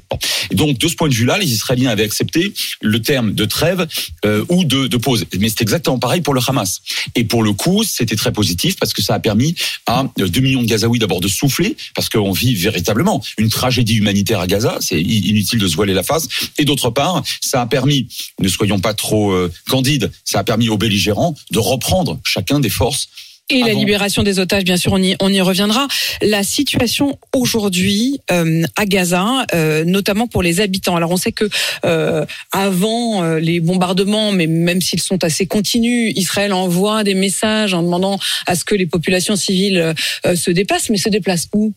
Donc 0.53 0.79
de 0.79 0.87
ce 0.87 0.95
point 0.95 1.09
de 1.09 1.15
vue-là, 1.15 1.39
les 1.39 1.51
Israéliens 1.51 1.91
avaient 1.91 2.05
accepté 2.05 2.53
le 2.81 3.03
terme 3.03 3.33
de 3.33 3.45
trêve 3.45 3.89
euh, 4.25 4.45
ou 4.49 4.63
de, 4.65 4.87
de 4.87 4.97
pause. 4.97 5.25
Mais 5.41 5.49
c'est 5.49 5.63
exactement 5.63 5.99
pareil 5.99 6.21
pour 6.21 6.35
le 6.35 6.41
Hamas. 6.47 6.83
Et 7.17 7.25
pour 7.25 7.43
le 7.43 7.53
coup, 7.53 7.83
c'était 7.83 8.15
très 8.15 8.31
positif 8.31 8.77
parce 8.77 8.93
que 8.93 9.03
ça 9.03 9.15
a 9.15 9.19
permis 9.19 9.57
à 9.87 10.07
2 10.17 10.41
millions 10.41 10.63
de 10.63 10.69
Gazaouis 10.69 11.01
d'abord 11.01 11.21
de 11.21 11.29
souffler, 11.29 11.77
parce 11.95 12.09
qu'on 12.09 12.33
vit 12.33 12.55
véritablement 12.55 13.23
une 13.39 13.49
tragédie 13.49 13.97
humanitaire 13.97 14.39
à 14.39 14.47
Gaza, 14.47 14.79
c'est 14.81 15.01
inutile 15.01 15.59
de 15.59 15.67
se 15.67 15.75
voiler 15.75 15.95
la 15.95 16.05
face. 16.05 16.29
Et 16.59 16.65
d'autre 16.65 16.91
part, 16.91 17.23
ça 17.41 17.63
a 17.63 17.67
permis, 17.67 18.07
ne 18.41 18.49
soyons 18.49 18.79
pas 18.79 18.95
trop 18.95 19.35
candides, 19.69 20.11
ça 20.25 20.39
a 20.41 20.45
permis 20.45 20.69
aux 20.69 20.79
belligérants 20.79 21.35
de 21.51 21.59
reprendre 21.59 22.21
chacun 22.25 22.61
des 22.61 22.71
forces 22.71 23.09
Et 23.53 23.61
la 23.61 23.67
Avant. 23.73 23.79
libération 23.81 24.23
des 24.23 24.39
otages, 24.39 24.65
bien 24.65 24.79
sûr, 24.79 24.93
on 24.93 25.03
y, 25.03 25.15
on 25.21 25.29
y 25.29 25.41
reviendra. 25.43 25.87
La 26.23 26.43
situation 26.43 27.19
aujourd'hui 27.35 28.19
euh, 28.31 28.63
à 28.77 28.87
Gaza, 28.87 29.45
euh, 29.53 29.85
notamment 29.85 30.27
pour 30.27 30.43
les 30.43 30.61
habitants. 30.61 30.97
Alors 30.97 31.11
on 31.11 31.19
sait 31.19 31.33
que 31.33 31.49
euh, 31.85 32.25
avant 32.51 33.23
euh, 33.23 33.39
les 33.39 33.61
bombardements, 33.61 34.33
mais 34.33 34.47
même 34.47 34.81
s'ils 34.81 35.03
sont 35.03 35.23
assez 35.23 35.47
continus, 35.47 36.15
Israël 36.17 36.53
envoie 36.55 37.05
des 37.05 37.15
messages 37.15 37.75
en 37.75 37.83
demandant 37.83 38.19
à 38.47 38.55
ce 38.55 38.65
que 38.65 38.75
les 38.75 38.87
populations 38.87 39.37
civiles 39.37 39.95
euh, 40.27 40.35
se 40.35 40.51
déplacent. 40.51 40.89
Mais 40.89 40.97
se 40.97 41.11
déplacent 41.11 41.49
où? 41.53 41.73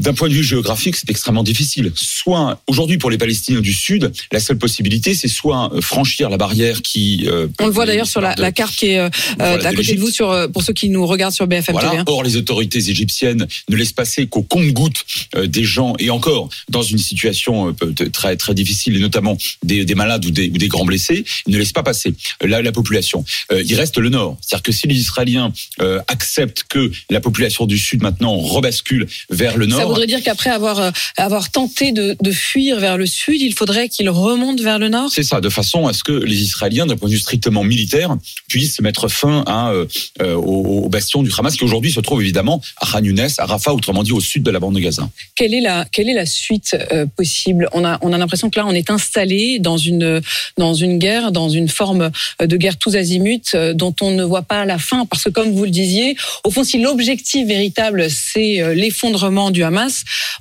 D'un 0.00 0.14
point 0.14 0.28
de 0.28 0.34
vue 0.34 0.42
géographique, 0.42 0.96
c'est 0.96 1.10
extrêmement 1.10 1.42
difficile. 1.42 1.92
Soit 1.94 2.60
aujourd'hui 2.66 2.98
pour 2.98 3.10
les 3.10 3.18
Palestiniens 3.18 3.60
du 3.60 3.72
Sud, 3.74 4.10
la 4.32 4.40
seule 4.40 4.58
possibilité, 4.58 5.14
c'est 5.14 5.28
soit 5.28 5.70
euh, 5.74 5.80
franchir 5.80 6.30
la 6.30 6.36
barrière 6.38 6.80
qui. 6.82 7.26
euh, 7.28 7.46
On 7.60 7.66
le 7.66 7.72
voit 7.72 7.86
d'ailleurs 7.86 8.06
sur 8.06 8.20
la, 8.20 8.34
la 8.36 8.50
carte 8.50 8.74
qui 8.74 8.86
est 8.86 8.98
euh, 8.98 9.08
Voilà, 9.38 9.68
à 9.68 9.72
de 9.72 9.76
côté 9.76 9.94
de 9.94 10.00
vous, 10.00 10.10
sur, 10.10 10.30
euh, 10.30 10.48
pour 10.48 10.62
ceux 10.62 10.72
qui 10.72 10.88
nous 10.88 11.06
regardent 11.06 11.34
sur 11.34 11.46
BFM 11.46 11.74
TV. 11.76 11.86
Voilà. 11.86 12.00
hein. 12.00 12.04
Or, 12.06 12.22
les 12.22 12.36
autorités 12.36 12.78
égyptiennes 12.78 13.46
ne 13.68 13.76
laissent 13.76 13.92
passer 13.92 14.26
qu'au 14.26 14.42
compte-gouttes 14.42 15.04
euh, 15.36 15.46
des 15.46 15.64
gens, 15.64 15.94
et 15.98 16.10
encore 16.10 16.48
dans 16.70 16.82
une 16.82 16.98
situation 16.98 17.74
euh, 17.82 17.92
très 18.12 18.36
très 18.36 18.54
difficile, 18.54 18.96
et 18.96 19.00
notamment 19.00 19.36
des, 19.62 19.84
des 19.84 19.94
malades 19.94 20.24
ou 20.24 20.30
des, 20.30 20.48
ou 20.48 20.56
des 20.58 20.68
grands 20.68 20.84
blessés, 20.86 21.24
ils 21.46 21.52
ne 21.52 21.58
laissent 21.58 21.72
pas 21.72 21.82
passer 21.82 22.14
la, 22.42 22.62
la 22.62 22.72
population. 22.72 23.24
Euh, 23.52 23.62
il 23.66 23.74
reste 23.74 23.98
le 23.98 24.08
Nord, 24.08 24.38
c'est-à-dire 24.40 24.62
que 24.62 24.72
si 24.72 24.86
les 24.86 24.96
Israéliens 24.96 25.52
euh, 25.80 26.00
acceptent 26.08 26.64
que 26.68 26.90
la 27.10 27.20
population 27.20 27.66
du 27.66 27.76
Sud 27.78 28.02
maintenant 28.02 28.36
rebascule 28.36 29.06
vers 29.30 29.56
le 29.58 29.66
Nord, 29.66 29.89
voudrait 29.90 30.06
dire 30.06 30.22
qu'après 30.22 30.50
avoir, 30.50 30.80
euh, 30.80 30.90
avoir 31.16 31.50
tenté 31.50 31.92
de, 31.92 32.16
de 32.20 32.32
fuir 32.32 32.80
vers 32.80 32.96
le 32.96 33.06
sud, 33.06 33.40
il 33.40 33.54
faudrait 33.54 33.88
qu'ils 33.88 34.10
remontent 34.10 34.62
vers 34.62 34.78
le 34.78 34.88
nord? 34.88 35.10
C'est 35.12 35.22
ça, 35.22 35.40
de 35.40 35.48
façon 35.48 35.86
à 35.86 35.92
ce 35.92 36.02
que 36.02 36.12
les 36.12 36.42
Israéliens, 36.42 36.86
d'un 36.86 36.96
point 36.96 37.08
de 37.08 37.14
vue 37.14 37.20
strictement 37.20 37.64
militaire, 37.64 38.16
puissent 38.48 38.80
mettre 38.80 39.08
fin 39.08 39.42
à, 39.46 39.70
euh, 39.70 39.86
euh, 40.22 40.34
au, 40.34 40.84
au 40.84 40.88
bastion 40.88 41.22
du 41.22 41.30
Hamas, 41.36 41.56
qui 41.56 41.64
aujourd'hui 41.64 41.92
se 41.92 42.00
trouve 42.00 42.20
évidemment 42.22 42.60
à 42.80 42.86
Khan 42.86 43.04
Younes, 43.04 43.28
à 43.38 43.46
Rafah, 43.46 43.74
autrement 43.74 44.02
dit 44.02 44.12
au 44.12 44.20
sud 44.20 44.42
de 44.42 44.50
la 44.50 44.60
bande 44.60 44.74
de 44.74 44.80
Gaza. 44.80 45.08
quelle 45.36 45.54
est 45.54 45.60
la, 45.60 45.86
quelle 45.90 46.08
est 46.08 46.14
la 46.14 46.26
suite 46.26 46.76
euh, 46.92 47.06
possible? 47.06 47.68
On 47.72 47.84
a, 47.84 47.98
on 48.02 48.12
a 48.12 48.18
l'impression 48.18 48.50
que 48.50 48.58
là, 48.58 48.66
on 48.66 48.74
est 48.74 48.90
installé 48.90 49.58
dans 49.58 49.78
une, 49.78 50.20
dans 50.58 50.74
une 50.74 50.98
guerre, 50.98 51.32
dans 51.32 51.48
une 51.48 51.68
forme 51.68 52.10
de 52.40 52.56
guerre 52.56 52.76
tous 52.76 52.94
azimuts 52.96 53.54
euh, 53.54 53.72
dont 53.74 53.94
on 54.00 54.10
ne 54.10 54.24
voit 54.24 54.42
pas 54.42 54.64
la 54.64 54.78
fin. 54.78 55.06
Parce 55.06 55.24
que, 55.24 55.30
comme 55.30 55.52
vous 55.52 55.64
le 55.64 55.70
disiez, 55.70 56.16
au 56.44 56.50
fond, 56.50 56.64
si 56.64 56.78
l'objectif 56.80 57.46
véritable, 57.46 58.10
c'est 58.10 58.74
l'effondrement 58.74 59.50
du 59.50 59.62
Hamas, 59.62 59.69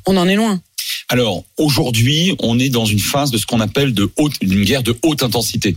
on 0.05 0.17
en 0.17 0.27
est 0.27 0.35
loin. 0.35 0.61
Alors 1.07 1.43
aujourd'hui, 1.57 2.35
on 2.39 2.59
est 2.59 2.69
dans 2.69 2.85
une 2.85 2.99
phase 2.99 3.31
de 3.31 3.37
ce 3.37 3.45
qu'on 3.45 3.59
appelle 3.59 3.93
de 3.93 4.09
haute, 4.17 4.33
une 4.41 4.63
guerre 4.63 4.83
de 4.83 4.95
haute 5.01 5.23
intensité. 5.23 5.75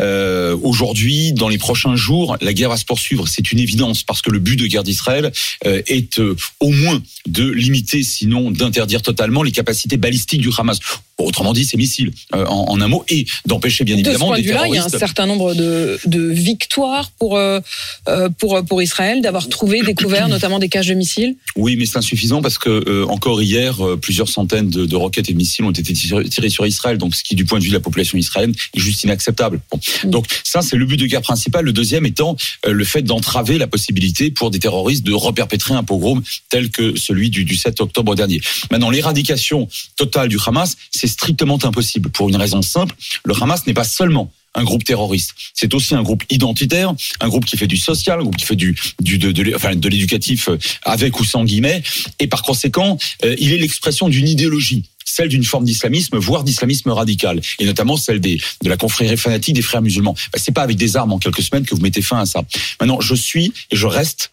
Euh, 0.00 0.56
aujourd'hui, 0.62 1.32
dans 1.32 1.48
les 1.48 1.58
prochains 1.58 1.94
jours, 1.94 2.36
la 2.40 2.54
guerre 2.54 2.70
va 2.70 2.78
se 2.78 2.84
poursuivre. 2.84 3.28
C'est 3.28 3.52
une 3.52 3.58
évidence 3.58 4.02
parce 4.02 4.22
que 4.22 4.30
le 4.30 4.38
but 4.38 4.56
de 4.56 4.66
guerre 4.66 4.82
d'Israël 4.82 5.30
euh, 5.66 5.82
est 5.86 6.18
euh, 6.18 6.36
au 6.60 6.70
moins 6.70 7.02
de 7.26 7.50
limiter, 7.50 8.02
sinon 8.02 8.50
d'interdire 8.50 9.02
totalement 9.02 9.42
les 9.42 9.52
capacités 9.52 9.98
balistiques 9.98 10.40
du 10.40 10.50
Hamas. 10.56 10.78
Autrement 11.18 11.52
dit, 11.52 11.64
ses 11.64 11.76
missiles, 11.76 12.12
euh, 12.34 12.46
en, 12.46 12.70
en 12.70 12.80
un 12.80 12.88
mot, 12.88 13.04
et 13.08 13.26
d'empêcher 13.46 13.84
bien 13.84 13.96
De 13.96 14.02
ce 14.02 14.08
évidemment 14.08 14.26
point 14.28 14.38
de 14.38 14.42
des 14.42 14.48
vue-là, 14.48 14.66
il 14.66 14.74
y 14.74 14.78
a 14.78 14.84
un 14.84 14.88
certain 14.88 15.26
nombre 15.26 15.54
de, 15.54 15.98
de 16.06 16.30
victoires 16.30 17.10
pour, 17.18 17.36
euh, 17.36 17.60
euh, 18.08 18.28
pour, 18.38 18.64
pour 18.64 18.82
Israël, 18.82 19.20
d'avoir 19.20 19.48
trouvé, 19.48 19.82
découvert 19.82 20.28
notamment 20.28 20.58
des 20.58 20.68
caches 20.68 20.88
de 20.88 20.94
missiles. 20.94 21.36
Oui, 21.56 21.76
mais 21.76 21.86
c'est 21.86 21.98
insuffisant 21.98 22.42
parce 22.42 22.58
que 22.58 22.68
euh, 22.88 23.06
encore 23.06 23.42
hier, 23.42 23.76
plusieurs 24.00 24.28
centaines 24.28 24.70
de, 24.70 24.86
de 24.86 24.96
roquettes 24.96 25.28
et 25.28 25.32
de 25.32 25.38
missiles 25.38 25.64
ont 25.64 25.70
été 25.70 25.92
tirés, 25.92 26.48
sur 26.48 26.66
Israël. 26.66 26.98
Donc, 26.98 27.14
ce 27.14 27.22
qui, 27.22 27.34
du 27.34 27.44
point 27.44 27.58
de 27.58 27.64
vue 27.64 27.70
de 27.70 27.74
la 27.74 27.80
population 27.80 28.18
israélienne, 28.18 28.54
est 28.74 28.80
juste 28.80 29.04
inacceptable. 29.04 29.60
Bon. 29.70 29.78
Mm. 30.04 30.10
Donc, 30.10 30.26
ça, 30.44 30.62
c'est 30.62 30.76
le 30.76 30.86
but 30.86 30.96
de 30.96 31.06
guerre 31.06 31.22
principal. 31.22 31.64
Le 31.64 31.72
deuxième 31.72 32.06
étant 32.06 32.36
le 32.66 32.84
fait 32.84 33.02
d'entraver 33.02 33.58
la 33.58 33.66
possibilité 33.66 34.30
pour 34.30 34.50
des 34.50 34.58
terroristes 34.58 35.04
de 35.04 35.12
reperpétrer 35.12 35.74
un 35.74 35.82
pogrom 35.82 36.22
tel 36.48 36.70
que 36.70 36.96
celui 36.96 37.30
du, 37.30 37.44
du 37.44 37.56
7 37.56 37.80
octobre 37.80 38.14
dernier. 38.14 38.40
Maintenant, 38.70 38.90
l'éradication 38.90 39.68
totale 39.96 40.28
du 40.28 40.38
Hamas, 40.44 40.76
c'est 41.02 41.08
strictement 41.08 41.58
impossible 41.64 42.10
pour 42.10 42.28
une 42.28 42.36
raison 42.36 42.62
simple. 42.62 42.94
Le 43.24 43.34
Hamas 43.34 43.66
n'est 43.66 43.74
pas 43.74 43.82
seulement 43.82 44.30
un 44.54 44.62
groupe 44.62 44.84
terroriste. 44.84 45.32
C'est 45.52 45.74
aussi 45.74 45.96
un 45.96 46.02
groupe 46.02 46.22
identitaire, 46.30 46.94
un 47.18 47.28
groupe 47.28 47.44
qui 47.44 47.56
fait 47.56 47.66
du 47.66 47.76
social, 47.76 48.20
un 48.20 48.22
groupe 48.22 48.36
qui 48.36 48.44
fait 48.44 48.54
du, 48.54 48.76
de, 49.00 49.88
l'éducatif 49.88 50.48
euh, 50.48 50.58
avec 50.84 51.18
ou 51.18 51.24
sans 51.24 51.42
guillemets, 51.42 51.82
et 52.20 52.28
par 52.28 52.42
conséquent, 52.42 52.98
euh, 53.24 53.34
il 53.40 53.52
est 53.52 53.58
l'expression 53.58 54.08
d'une 54.08 54.28
idéologie. 54.28 54.84
celle 55.04 55.28
d'une 55.28 55.42
forme 55.42 55.64
d'islamisme, 55.64 56.16
voire 56.18 56.44
d'islamisme 56.44 56.90
radical, 56.90 57.40
et 57.58 57.64
notamment 57.64 57.96
celle 57.96 58.20
des, 58.20 58.40
de 58.62 58.68
la 58.68 58.76
confrérie 58.76 59.16
fanatique 59.16 59.56
des 59.56 59.62
frères 59.62 59.82
musulmans. 59.82 60.14
Bah, 60.32 60.38
c'est 60.40 60.52
pas 60.52 60.62
avec 60.62 60.76
des 60.76 60.96
armes 60.96 61.12
en 61.12 61.18
quelques 61.18 61.42
semaines 61.42 61.66
que 61.66 61.74
vous 61.74 61.82
mettez 61.82 62.00
fin 62.00 62.20
à 62.20 62.26
ça. 62.26 62.44
Maintenant, 62.80 63.00
je 63.00 63.16
suis 63.16 63.52
et 63.72 63.76
je 63.76 63.86
reste 63.88 64.30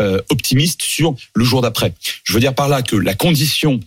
euh, 0.00 0.20
optimiste 0.28 0.82
sur 0.82 1.16
le 1.34 1.44
jour 1.44 1.60
d'après. 1.60 1.92
Je 2.22 2.32
veux 2.32 2.40
dire 2.40 2.54
par 2.54 2.68
là 2.68 2.82
que 2.82 2.94
la 2.94 3.14
condition 3.14 3.80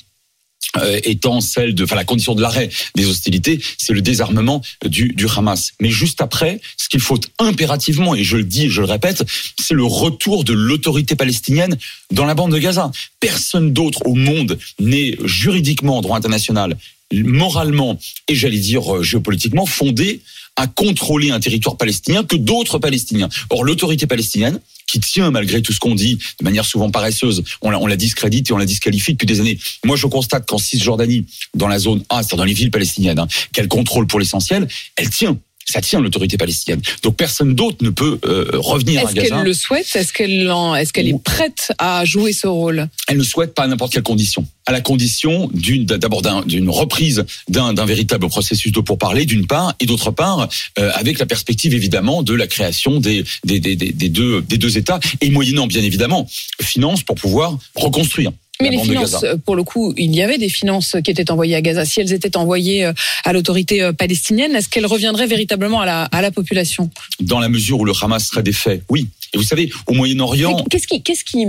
étant 1.04 1.42
celle 1.42 1.74
de, 1.74 1.84
enfin 1.84 1.96
la 1.96 2.04
condition 2.04 2.36
de 2.36 2.42
l'arrêt 2.42 2.70
des 2.96 3.06
hostilités, 3.06 3.60
c'est 3.78 3.94
le 3.94 4.02
désarmement 4.02 4.62
du, 4.86 5.10
du 5.10 5.26
Hamas. 5.36 5.72
Mais 5.80 5.90
juste 5.90 6.22
après, 6.22 6.60
ce 6.78 6.90
qu'il 6.90 7.00
faut 7.00 7.20
impérativement, 7.40 8.16
et 8.16 8.24
je 8.24 8.38
le 8.38 8.44
dis, 8.44 8.70
je 8.70 8.82
le 8.82 8.88
répète, 8.88 9.24
c'est 9.60 9.74
le 9.74 9.86
retour 9.86 10.44
de 10.44 10.54
l'autorité 10.54 11.16
palestinienne 11.16 11.78
dans 12.12 12.26
la 12.26 12.36
bande 12.36 12.52
de 12.52 12.58
Gaza. 12.58 12.92
Personne 13.20 13.74
d'autre 13.74 14.06
au 14.06 14.14
monde 14.14 14.60
n'est 14.80 15.18
juridiquement 15.24 15.98
en 15.98 16.02
droit 16.02 16.18
international, 16.18 16.78
moralement 17.14 18.00
et 18.28 18.36
j'allais 18.36 18.60
dire 18.60 18.98
euh, 18.98 19.04
géopolitiquement 19.04 19.66
fondé 19.66 20.22
à 20.56 20.68
contrôler 20.68 21.32
un 21.32 21.40
territoire 21.40 21.78
palestinien 21.78 22.24
que 22.24 22.36
d'autres 22.36 22.80
Palestiniens. 22.80 23.30
Or, 23.50 23.64
l'autorité 23.64 24.08
palestinienne, 24.08 24.60
qui 24.88 25.00
tient 25.00 25.30
malgré 25.32 25.62
tout 25.62 25.74
ce 25.74 25.80
qu'on 25.80 25.96
dit 25.96 26.18
de 26.40 26.44
manière 26.44 26.66
souvent 26.66 26.90
paresseuse. 26.90 27.44
On 27.62 27.70
la, 27.70 27.80
on 27.80 27.88
la 27.88 27.98
discrédite 27.98 28.50
et 28.50 28.54
on 28.54 28.58
la 28.58 28.66
disqualifie 28.66 29.14
depuis 29.14 29.28
des 29.28 29.40
années. 29.40 29.60
Moi, 29.86 29.96
je 29.96 30.08
constate 30.08 30.48
qu'en 30.48 30.58
Cisjordanie, 30.58 31.26
dans 31.54 31.68
la 31.68 31.78
zone 31.78 32.04
A, 32.10 32.24
c'est-à-dire 32.24 32.38
dans 32.38 32.44
les 32.46 32.54
villes 32.54 32.72
palestiniennes, 32.72 33.20
hein, 33.20 33.28
qu'elle 33.54 33.68
contrôle 33.68 34.08
pour 34.08 34.20
l'essentiel, 34.20 34.68
elle 34.96 35.10
tient 35.10 35.38
ça 35.70 35.82
tient 35.82 36.00
l'autorité 36.00 36.38
palestinienne. 36.38 36.82
Donc 37.04 37.18
personne 37.18 37.54
d'autre 37.54 37.78
ne 37.82 37.90
peut 37.90 38.20
euh, 38.26 38.50
revenir 38.54 39.02
à 39.02 39.04
Est-ce 39.04 39.14
Gaza. 39.14 39.36
qu'elle 39.36 39.44
le 39.46 39.54
souhaite? 39.54 39.96
Est-ce 39.96 40.14
qu'elle 40.14 40.50
est-ce 40.80 40.94
qu'elle 40.94 41.10
est 41.10 41.22
prête 41.24 41.72
à 41.78 42.06
jouer 42.06 42.32
ce 42.34 42.48
rôle? 42.48 42.88
Elle 43.10 43.18
ne 43.18 43.24
souhaite 43.24 43.54
pas 43.54 43.64
à 43.64 43.68
n'importe 43.68 43.92
quelle 43.94 44.04
condition. 44.04 44.46
À 44.66 44.72
la 44.72 44.82
condition 44.82 45.50
d'une 45.54 45.86
d'abord 45.86 46.22
d'un- 46.22 46.42
d'une 46.46 46.70
reprise 46.70 47.26
d'un 47.50 47.74
d'un 47.74 47.86
véritable 47.86 48.28
processus 48.30 48.72
de 48.72 48.80
pourparlers 48.80 49.26
d'une 49.26 49.46
part 49.48 49.76
et 49.80 49.86
d'autre 49.86 50.12
part 50.12 50.48
euh, 50.80 50.92
avec 50.96 51.20
la 51.20 51.26
perspective 51.26 51.74
évidemment 51.74 52.24
de 52.24 52.34
la 52.34 52.48
création 52.48 53.00
des 53.00 53.24
des, 53.44 53.60
des, 53.60 53.76
des, 53.76 53.92
des 53.92 54.10
deux 54.10 54.42
des 54.42 54.58
deux 54.58 54.78
États 54.78 55.00
et 55.22 55.30
moyennant 55.32 55.68
bien 55.68 55.84
évidemment 55.84 56.28
finances 56.62 57.04
pour 57.04 57.16
pouvoir 57.16 57.58
reconstruire. 57.76 58.32
Mais 58.62 58.70
les 58.70 58.80
finances, 58.80 59.26
pour 59.46 59.56
le 59.56 59.64
coup, 59.64 59.94
il 59.98 60.16
y 60.16 60.22
avait 60.22 60.38
des 60.38 60.50
finances 60.50 60.96
qui 61.04 61.12
étaient 61.12 61.30
envoyées 61.32 61.56
à 61.56 61.62
Gaza. 61.62 61.86
Si 61.86 62.00
elles 62.00 62.14
étaient 62.14 62.38
envoyées 62.38 62.86
euh, 62.86 62.94
à 63.24 63.34
l'autorité 63.34 63.84
euh, 63.84 63.94
palestinienne, 63.94 64.56
est-ce 64.56 64.68
qu'elles 64.70 64.86
reviendraient 64.86 65.28
véritablement 65.28 65.82
à 65.82 65.86
la, 65.86 66.04
à 66.06 66.22
la 66.22 66.32
population? 66.32 66.90
Dans 67.20 67.40
la 67.40 67.50
mesure 67.50 67.80
où 67.80 67.86
le 67.86 67.94
Hamas 68.02 68.28
serait 68.28 68.44
défait, 68.44 68.82
oui. 68.90 69.08
Et 69.34 69.38
vous 69.38 69.44
savez, 69.44 69.72
au 69.86 69.94
Moyen-Orient, 69.94 70.64
Qu'est-ce 70.70 70.88
qui, 70.88 71.04
qu'est-ce 71.04 71.24
qui, 71.24 71.46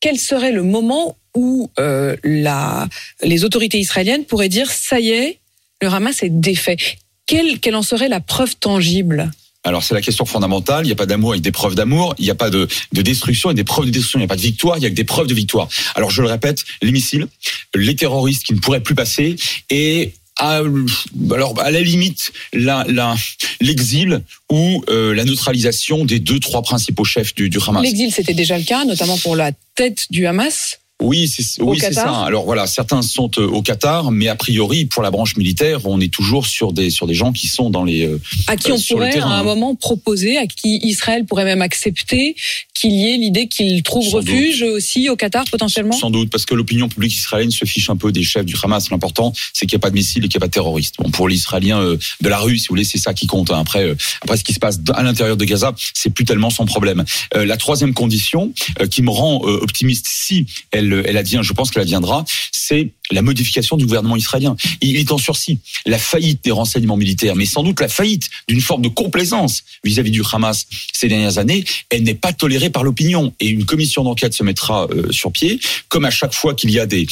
quel 0.00 0.18
serait 0.18 0.52
le 0.52 0.62
moment 0.62 1.16
où 1.34 1.70
euh, 1.78 2.16
la, 2.24 2.88
les 3.22 3.44
autorités 3.44 3.78
israéliennes 3.78 4.24
pourraient 4.24 4.48
dire 4.48 4.70
ça 4.70 5.00
y 5.00 5.10
est, 5.10 5.38
le 5.80 5.88
Hamas 5.88 6.22
est 6.22 6.30
défait 6.30 6.76
quelle, 7.30 7.60
quelle 7.60 7.76
en 7.76 7.82
serait 7.82 8.08
la 8.08 8.18
preuve 8.18 8.56
tangible? 8.56 9.30
Alors 9.62 9.82
c'est 9.82 9.94
la 9.94 10.00
question 10.00 10.24
fondamentale. 10.24 10.84
Il 10.84 10.88
n'y 10.88 10.92
a 10.92 10.96
pas 10.96 11.06
d'amour 11.06 11.32
avec 11.32 11.42
des 11.42 11.52
preuves 11.52 11.74
d'amour. 11.74 12.14
Il 12.18 12.24
n'y 12.24 12.30
a 12.30 12.34
pas 12.34 12.50
de, 12.50 12.66
de 12.92 13.02
destruction 13.02 13.50
et 13.50 13.54
des 13.54 13.64
preuves 13.64 13.86
de 13.86 13.90
destruction. 13.90 14.18
Il 14.18 14.22
n'y 14.22 14.26
a 14.26 14.28
pas 14.28 14.36
de 14.36 14.40
victoire. 14.40 14.78
Il 14.78 14.82
y 14.82 14.86
a 14.86 14.90
que 14.90 14.94
des 14.94 15.04
preuves 15.04 15.26
de 15.26 15.34
victoire. 15.34 15.68
Alors 15.94 16.10
je 16.10 16.22
le 16.22 16.28
répète, 16.28 16.64
les 16.82 16.92
missiles, 16.92 17.28
les 17.74 17.94
terroristes 17.94 18.44
qui 18.44 18.54
ne 18.54 18.58
pourraient 18.58 18.82
plus 18.82 18.94
passer 18.94 19.36
et 19.68 20.14
à, 20.38 20.62
alors 21.32 21.60
à 21.60 21.70
la 21.70 21.80
limite 21.82 22.32
la, 22.54 22.86
la, 22.88 23.14
l'exil 23.60 24.22
ou 24.50 24.82
euh, 24.88 25.14
la 25.14 25.24
neutralisation 25.24 26.06
des 26.06 26.18
deux 26.18 26.40
trois 26.40 26.62
principaux 26.62 27.04
chefs 27.04 27.34
du, 27.34 27.50
du 27.50 27.58
Hamas. 27.66 27.82
L'exil, 27.82 28.10
c'était 28.10 28.32
déjà 28.32 28.56
le 28.56 28.64
cas, 28.64 28.86
notamment 28.86 29.18
pour 29.18 29.36
la 29.36 29.52
tête 29.74 30.06
du 30.10 30.26
Hamas. 30.26 30.79
Oui, 31.00 31.28
c'est 31.28 31.62
oui, 31.62 31.78
ça. 31.80 32.10
Alors 32.24 32.44
voilà, 32.44 32.66
certains 32.66 33.02
sont 33.02 33.30
euh, 33.38 33.46
au 33.46 33.62
Qatar, 33.62 34.10
mais 34.10 34.28
a 34.28 34.34
priori 34.36 34.84
pour 34.84 35.02
la 35.02 35.10
branche 35.10 35.36
militaire, 35.36 35.80
on 35.86 36.00
est 36.00 36.12
toujours 36.12 36.46
sur 36.46 36.72
des 36.72 36.90
sur 36.90 37.06
des 37.06 37.14
gens 37.14 37.32
qui 37.32 37.46
sont 37.46 37.70
dans 37.70 37.84
les 37.84 38.04
euh, 38.06 38.20
à 38.46 38.56
qui 38.56 38.70
Euh, 38.70 38.74
on 38.74 38.78
sur 38.78 38.96
pourrait 38.96 39.18
à 39.18 39.26
un 39.26 39.42
moment 39.42 39.74
proposer, 39.74 40.36
à 40.36 40.46
qui 40.46 40.78
Israël 40.82 41.24
pourrait 41.24 41.44
même 41.44 41.62
accepter 41.62 42.36
qu'il 42.74 42.92
y 42.92 43.12
ait 43.12 43.16
l'idée 43.16 43.48
qu'il 43.48 43.82
trouve 43.82 44.04
Sans 44.04 44.18
refuge 44.18 44.62
aussi 44.62 45.08
au 45.08 45.16
Qatar 45.16 45.44
potentiellement? 45.50 45.92
Sans 45.92 46.10
doute, 46.10 46.30
parce 46.30 46.46
que 46.46 46.54
l'opinion 46.54 46.88
publique 46.88 47.14
israélienne 47.14 47.50
se 47.50 47.64
fiche 47.64 47.90
un 47.90 47.96
peu 47.96 48.12
des 48.12 48.22
chefs 48.22 48.44
du 48.46 48.54
Hamas. 48.62 48.90
L'important, 48.90 49.32
c'est 49.52 49.66
qu'il 49.66 49.76
n'y 49.76 49.80
a 49.80 49.84
pas 49.84 49.90
de 49.90 49.94
missiles 49.94 50.24
et 50.24 50.28
qu'il 50.28 50.38
n'y 50.38 50.42
a 50.42 50.46
pas 50.46 50.48
de 50.48 50.52
terroristes. 50.52 50.94
Bon, 50.98 51.10
pour 51.10 51.28
l'Israélien 51.28 51.80
euh, 51.80 51.96
de 52.20 52.28
la 52.28 52.38
rue, 52.38 52.58
si 52.58 52.68
vous 52.68 52.72
voulez, 52.72 52.84
c'est 52.84 52.98
ça 52.98 53.14
qui 53.14 53.26
compte. 53.26 53.50
hein. 53.50 53.58
Après, 53.58 53.84
euh, 53.84 53.94
après, 54.22 54.36
ce 54.36 54.44
qui 54.44 54.52
se 54.52 54.58
passe 54.58 54.78
à 54.94 55.02
l'intérieur 55.02 55.36
de 55.36 55.44
Gaza, 55.44 55.74
c'est 55.94 56.10
plus 56.10 56.24
tellement 56.24 56.50
son 56.50 56.64
problème. 56.66 57.04
La 57.34 57.56
troisième 57.56 57.94
condition 57.94 58.52
qui 58.90 59.02
me 59.02 59.10
rend 59.10 59.40
optimiste, 59.42 60.06
si 60.08 60.46
elle, 60.70 60.89
elle 61.06 61.16
advient, 61.16 61.40
je 61.42 61.52
pense 61.52 61.70
qu'elle 61.70 61.82
adviendra, 61.82 62.24
c'est 62.52 62.90
la 63.10 63.22
modification 63.22 63.76
du 63.76 63.86
gouvernement 63.86 64.16
israélien. 64.16 64.56
Il 64.80 64.96
est 64.96 65.10
en 65.10 65.18
sursis. 65.18 65.58
La 65.86 65.98
faillite 65.98 66.44
des 66.44 66.50
renseignements 66.52 66.96
militaires, 66.96 67.34
mais 67.36 67.46
sans 67.46 67.62
doute 67.62 67.80
la 67.80 67.88
faillite 67.88 68.28
d'une 68.48 68.60
forme 68.60 68.82
de 68.82 68.88
complaisance 68.88 69.64
vis-à-vis 69.84 70.10
du 70.10 70.22
Hamas 70.32 70.66
ces 70.92 71.08
dernières 71.08 71.38
années, 71.38 71.64
elle 71.90 72.02
n'est 72.02 72.14
pas 72.14 72.32
tolérée 72.32 72.70
par 72.70 72.84
l'opinion. 72.84 73.32
Et 73.40 73.48
une 73.48 73.64
commission 73.64 74.04
d'enquête 74.04 74.34
se 74.34 74.44
mettra 74.44 74.86
euh, 74.90 75.10
sur 75.10 75.32
pied, 75.32 75.58
comme 75.88 76.04
à 76.04 76.10
chaque 76.10 76.34
fois 76.34 76.54
qu'il 76.54 76.70
y 76.70 76.78
a 76.78 76.86
des 76.86 77.06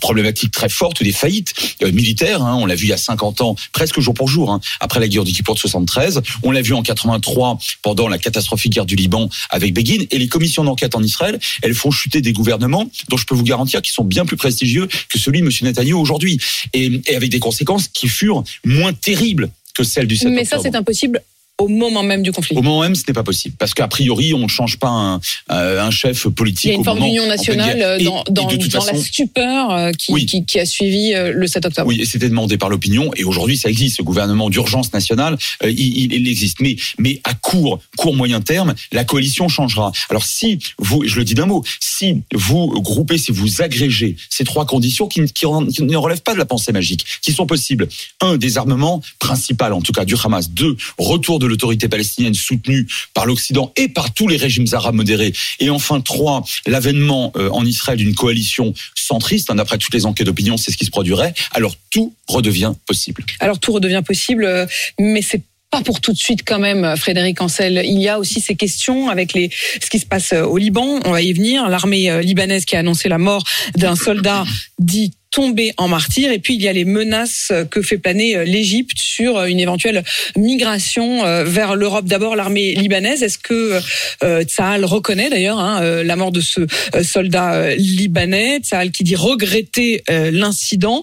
problématiques 0.00 0.50
très 0.52 0.68
fortes, 0.68 1.02
des 1.02 1.12
faillites 1.12 1.54
euh, 1.82 1.92
militaires. 1.92 2.42
hein. 2.42 2.56
on 2.56 2.66
l'a 2.66 2.74
vu 2.74 2.86
il 2.86 2.90
y 2.90 2.92
a 2.92 2.96
50 2.98 3.40
ans, 3.42 3.56
presque 3.72 4.00
jour 4.00 4.14
pour 4.14 4.28
jour, 4.28 4.50
hein, 4.50 4.60
après 4.80 5.00
la 5.00 5.08
guerre 5.08 5.24
du 5.24 5.32
Kippour 5.32 5.54
de 5.54 5.60
73. 5.60 6.22
On 6.42 6.50
l'a 6.50 6.62
vu 6.62 6.74
en 6.74 6.82
83 6.82 7.58
pendant 7.82 8.08
la 8.08 8.18
catastrophique 8.18 8.72
guerre 8.72 8.86
du 8.86 8.96
Liban 8.96 9.28
avec 9.50 9.74
Begin. 9.74 10.04
Et 10.10 10.18
les 10.18 10.28
commissions 10.28 10.64
d'enquête 10.64 10.94
en 10.94 11.02
Israël, 11.02 11.38
elles 11.62 11.74
font 11.74 11.90
chuter 11.90 12.20
des 12.20 12.27
gouvernements 12.32 12.90
dont 13.08 13.16
je 13.16 13.26
peux 13.26 13.34
vous 13.34 13.44
garantir 13.44 13.82
qu'ils 13.82 13.92
sont 13.92 14.04
bien 14.04 14.26
plus 14.26 14.36
prestigieux 14.36 14.88
que 15.08 15.18
celui 15.18 15.40
de 15.40 15.46
M. 15.46 15.52
Netanyahu 15.62 15.94
aujourd'hui. 15.94 16.38
Et, 16.72 17.00
et 17.06 17.16
avec 17.16 17.30
des 17.30 17.38
conséquences 17.38 17.88
qui 17.88 18.08
furent 18.08 18.44
moins 18.64 18.92
terribles 18.92 19.50
que 19.74 19.84
celles 19.84 20.06
du 20.06 20.16
7 20.16 20.28
Mais 20.30 20.44
ça, 20.44 20.58
c'est 20.60 20.74
impossible 20.74 21.22
au 21.58 21.66
moment 21.66 22.04
même 22.04 22.22
du 22.22 22.30
conflit. 22.30 22.56
Au 22.56 22.62
moment 22.62 22.82
même, 22.82 22.94
ce 22.94 23.02
n'est 23.06 23.12
pas 23.14 23.24
possible. 23.24 23.56
Parce 23.58 23.74
qu'a 23.74 23.88
priori, 23.88 24.32
on 24.32 24.38
ne 24.38 24.48
change 24.48 24.78
pas 24.78 24.88
un, 24.88 25.20
euh, 25.50 25.82
un 25.82 25.90
chef 25.90 26.28
politique. 26.28 26.66
Il 26.66 26.68
y 26.68 26.70
a 26.70 26.74
une 26.74 26.80
au 26.82 26.84
forme 26.84 27.00
d'union 27.00 27.26
nationale 27.26 27.98
Et- 28.00 28.04
dans, 28.04 28.48
et 28.48 28.58
la 28.58 28.94
stupeur 28.94 29.72
euh, 29.72 29.90
qui, 29.90 30.12
Oui. 30.12 30.26
qui, 30.26 30.44
qui 30.44 30.60
a 30.60 30.66
suivi 30.66 31.14
euh, 31.14 31.32
le 31.34 31.46
7 31.48 31.66
octobre. 31.66 31.88
Oui, 31.88 32.00
et 32.00 32.04
c'était 32.04 32.28
demandé 32.28 32.58
par 32.58 32.68
l'opinion, 32.68 33.10
et 33.16 33.24
aujourd'hui 33.24 33.56
ça 33.56 33.68
existe, 33.68 33.96
ce 33.96 34.02
gouvernement 34.02 34.50
d'urgence 34.50 34.92
nationale, 34.92 35.36
il, 35.64 36.28
existe. 36.28 36.60
Mais, 36.60 36.76
mais 36.98 37.20
à 37.24 37.34
court, 37.34 37.80
court 37.96 38.14
moyen 38.14 38.40
terme, 38.40 38.74
la 38.92 39.04
coalition 39.04 39.48
changera. 39.48 39.90
Alors 40.10 40.24
si 40.24 40.60
vous, 40.78 41.02
je 41.06 41.16
le 41.16 41.24
dis 41.24 41.34
d'un 41.34 41.46
mot, 41.46 41.64
si 41.80 42.22
vous 42.34 42.80
groupez, 42.80 43.18
si 43.18 43.32
vous 43.32 43.62
agrégez 43.62 44.16
ces 44.30 44.44
trois 44.44 44.64
conditions 44.64 45.08
qui, 45.08 45.24
qui 45.32 45.44
ne 45.46 45.96
relèvent 45.96 46.22
pas 46.22 46.34
de 46.34 46.38
la 46.38 46.46
pensée 46.46 46.70
magique, 46.72 47.04
qui 47.22 47.32
sont 47.32 47.46
possibles, 47.46 47.88
un, 48.20 48.36
désarmement 48.36 49.02
principal 49.18 49.72
en 49.72 49.80
tout 49.80 49.92
cas 49.92 50.04
du 50.04 50.14
Hamas, 50.22 50.50
deux, 50.50 50.76
retour 50.98 51.38
de 51.40 51.47
l'autorité 51.48 51.88
palestinienne 51.88 52.34
soutenue 52.34 52.86
par 53.14 53.26
l'Occident 53.26 53.72
et 53.76 53.88
par 53.88 54.12
tous 54.12 54.28
les 54.28 54.36
régimes 54.36 54.66
arabes 54.72 54.94
modérés, 54.94 55.32
et 55.60 55.70
enfin 55.70 56.00
trois, 56.00 56.44
l'avènement 56.66 57.32
euh, 57.36 57.50
en 57.50 57.64
Israël 57.64 57.98
d'une 57.98 58.14
coalition 58.14 58.74
centriste, 58.94 59.50
hein, 59.50 59.56
d'après 59.56 59.78
toutes 59.78 59.94
les 59.94 60.06
enquêtes 60.06 60.26
d'opinion, 60.26 60.56
c'est 60.56 60.70
ce 60.70 60.76
qui 60.76 60.84
se 60.84 60.90
produirait, 60.90 61.34
alors 61.52 61.74
tout 61.90 62.14
redevient 62.26 62.72
possible. 62.86 63.24
Alors 63.40 63.58
tout 63.58 63.72
redevient 63.72 64.02
possible, 64.06 64.44
euh, 64.44 64.66
mais 64.98 65.22
c'est 65.22 65.42
pas 65.70 65.82
pour 65.82 66.00
tout 66.00 66.12
de 66.12 66.18
suite 66.18 66.42
quand 66.46 66.58
même, 66.58 66.84
euh, 66.84 66.96
Frédéric 66.96 67.40
Ancel. 67.40 67.82
Il 67.84 68.00
y 68.00 68.08
a 68.08 68.18
aussi 68.18 68.40
ces 68.40 68.54
questions 68.54 69.10
avec 69.10 69.32
ce 69.32 69.90
qui 69.90 69.98
se 69.98 70.06
passe 70.06 70.32
au 70.32 70.56
Liban. 70.56 71.00
On 71.04 71.10
va 71.10 71.20
y 71.20 71.32
venir. 71.32 71.68
L'armée 71.68 72.22
libanaise 72.22 72.64
qui 72.64 72.74
a 72.76 72.78
annoncé 72.78 73.10
la 73.10 73.18
mort 73.18 73.44
d'un 73.76 73.94
soldat 73.94 74.46
dit 74.78 75.12
tombé 75.30 75.72
en 75.76 75.88
martyr. 75.88 76.32
Et 76.32 76.38
puis 76.38 76.54
il 76.54 76.62
y 76.62 76.68
a 76.68 76.72
les 76.72 76.84
menaces 76.84 77.52
que 77.70 77.82
fait 77.82 77.98
planer 77.98 78.36
euh, 78.36 78.44
l'Égypte 78.44 78.98
sur 78.98 79.36
euh, 79.36 79.46
une 79.46 79.60
éventuelle 79.60 80.04
migration 80.36 81.24
euh, 81.24 81.44
vers 81.44 81.76
l'Europe. 81.76 82.06
D'abord 82.06 82.36
l'armée 82.36 82.74
libanaise. 82.74 83.22
Est-ce 83.22 83.38
que 83.38 83.80
euh, 84.22 84.42
Tsahal 84.42 84.84
reconnaît 84.84 85.30
d'ailleurs 85.30 85.58
hein, 85.58 86.02
la 86.02 86.16
mort 86.16 86.32
de 86.32 86.40
ce 86.40 86.66
soldat 87.02 87.74
libanais? 87.74 88.60
Tsahal 88.60 88.90
qui 88.90 89.04
dit 89.04 89.16
regretter 89.16 90.02
l'incident. 90.08 91.02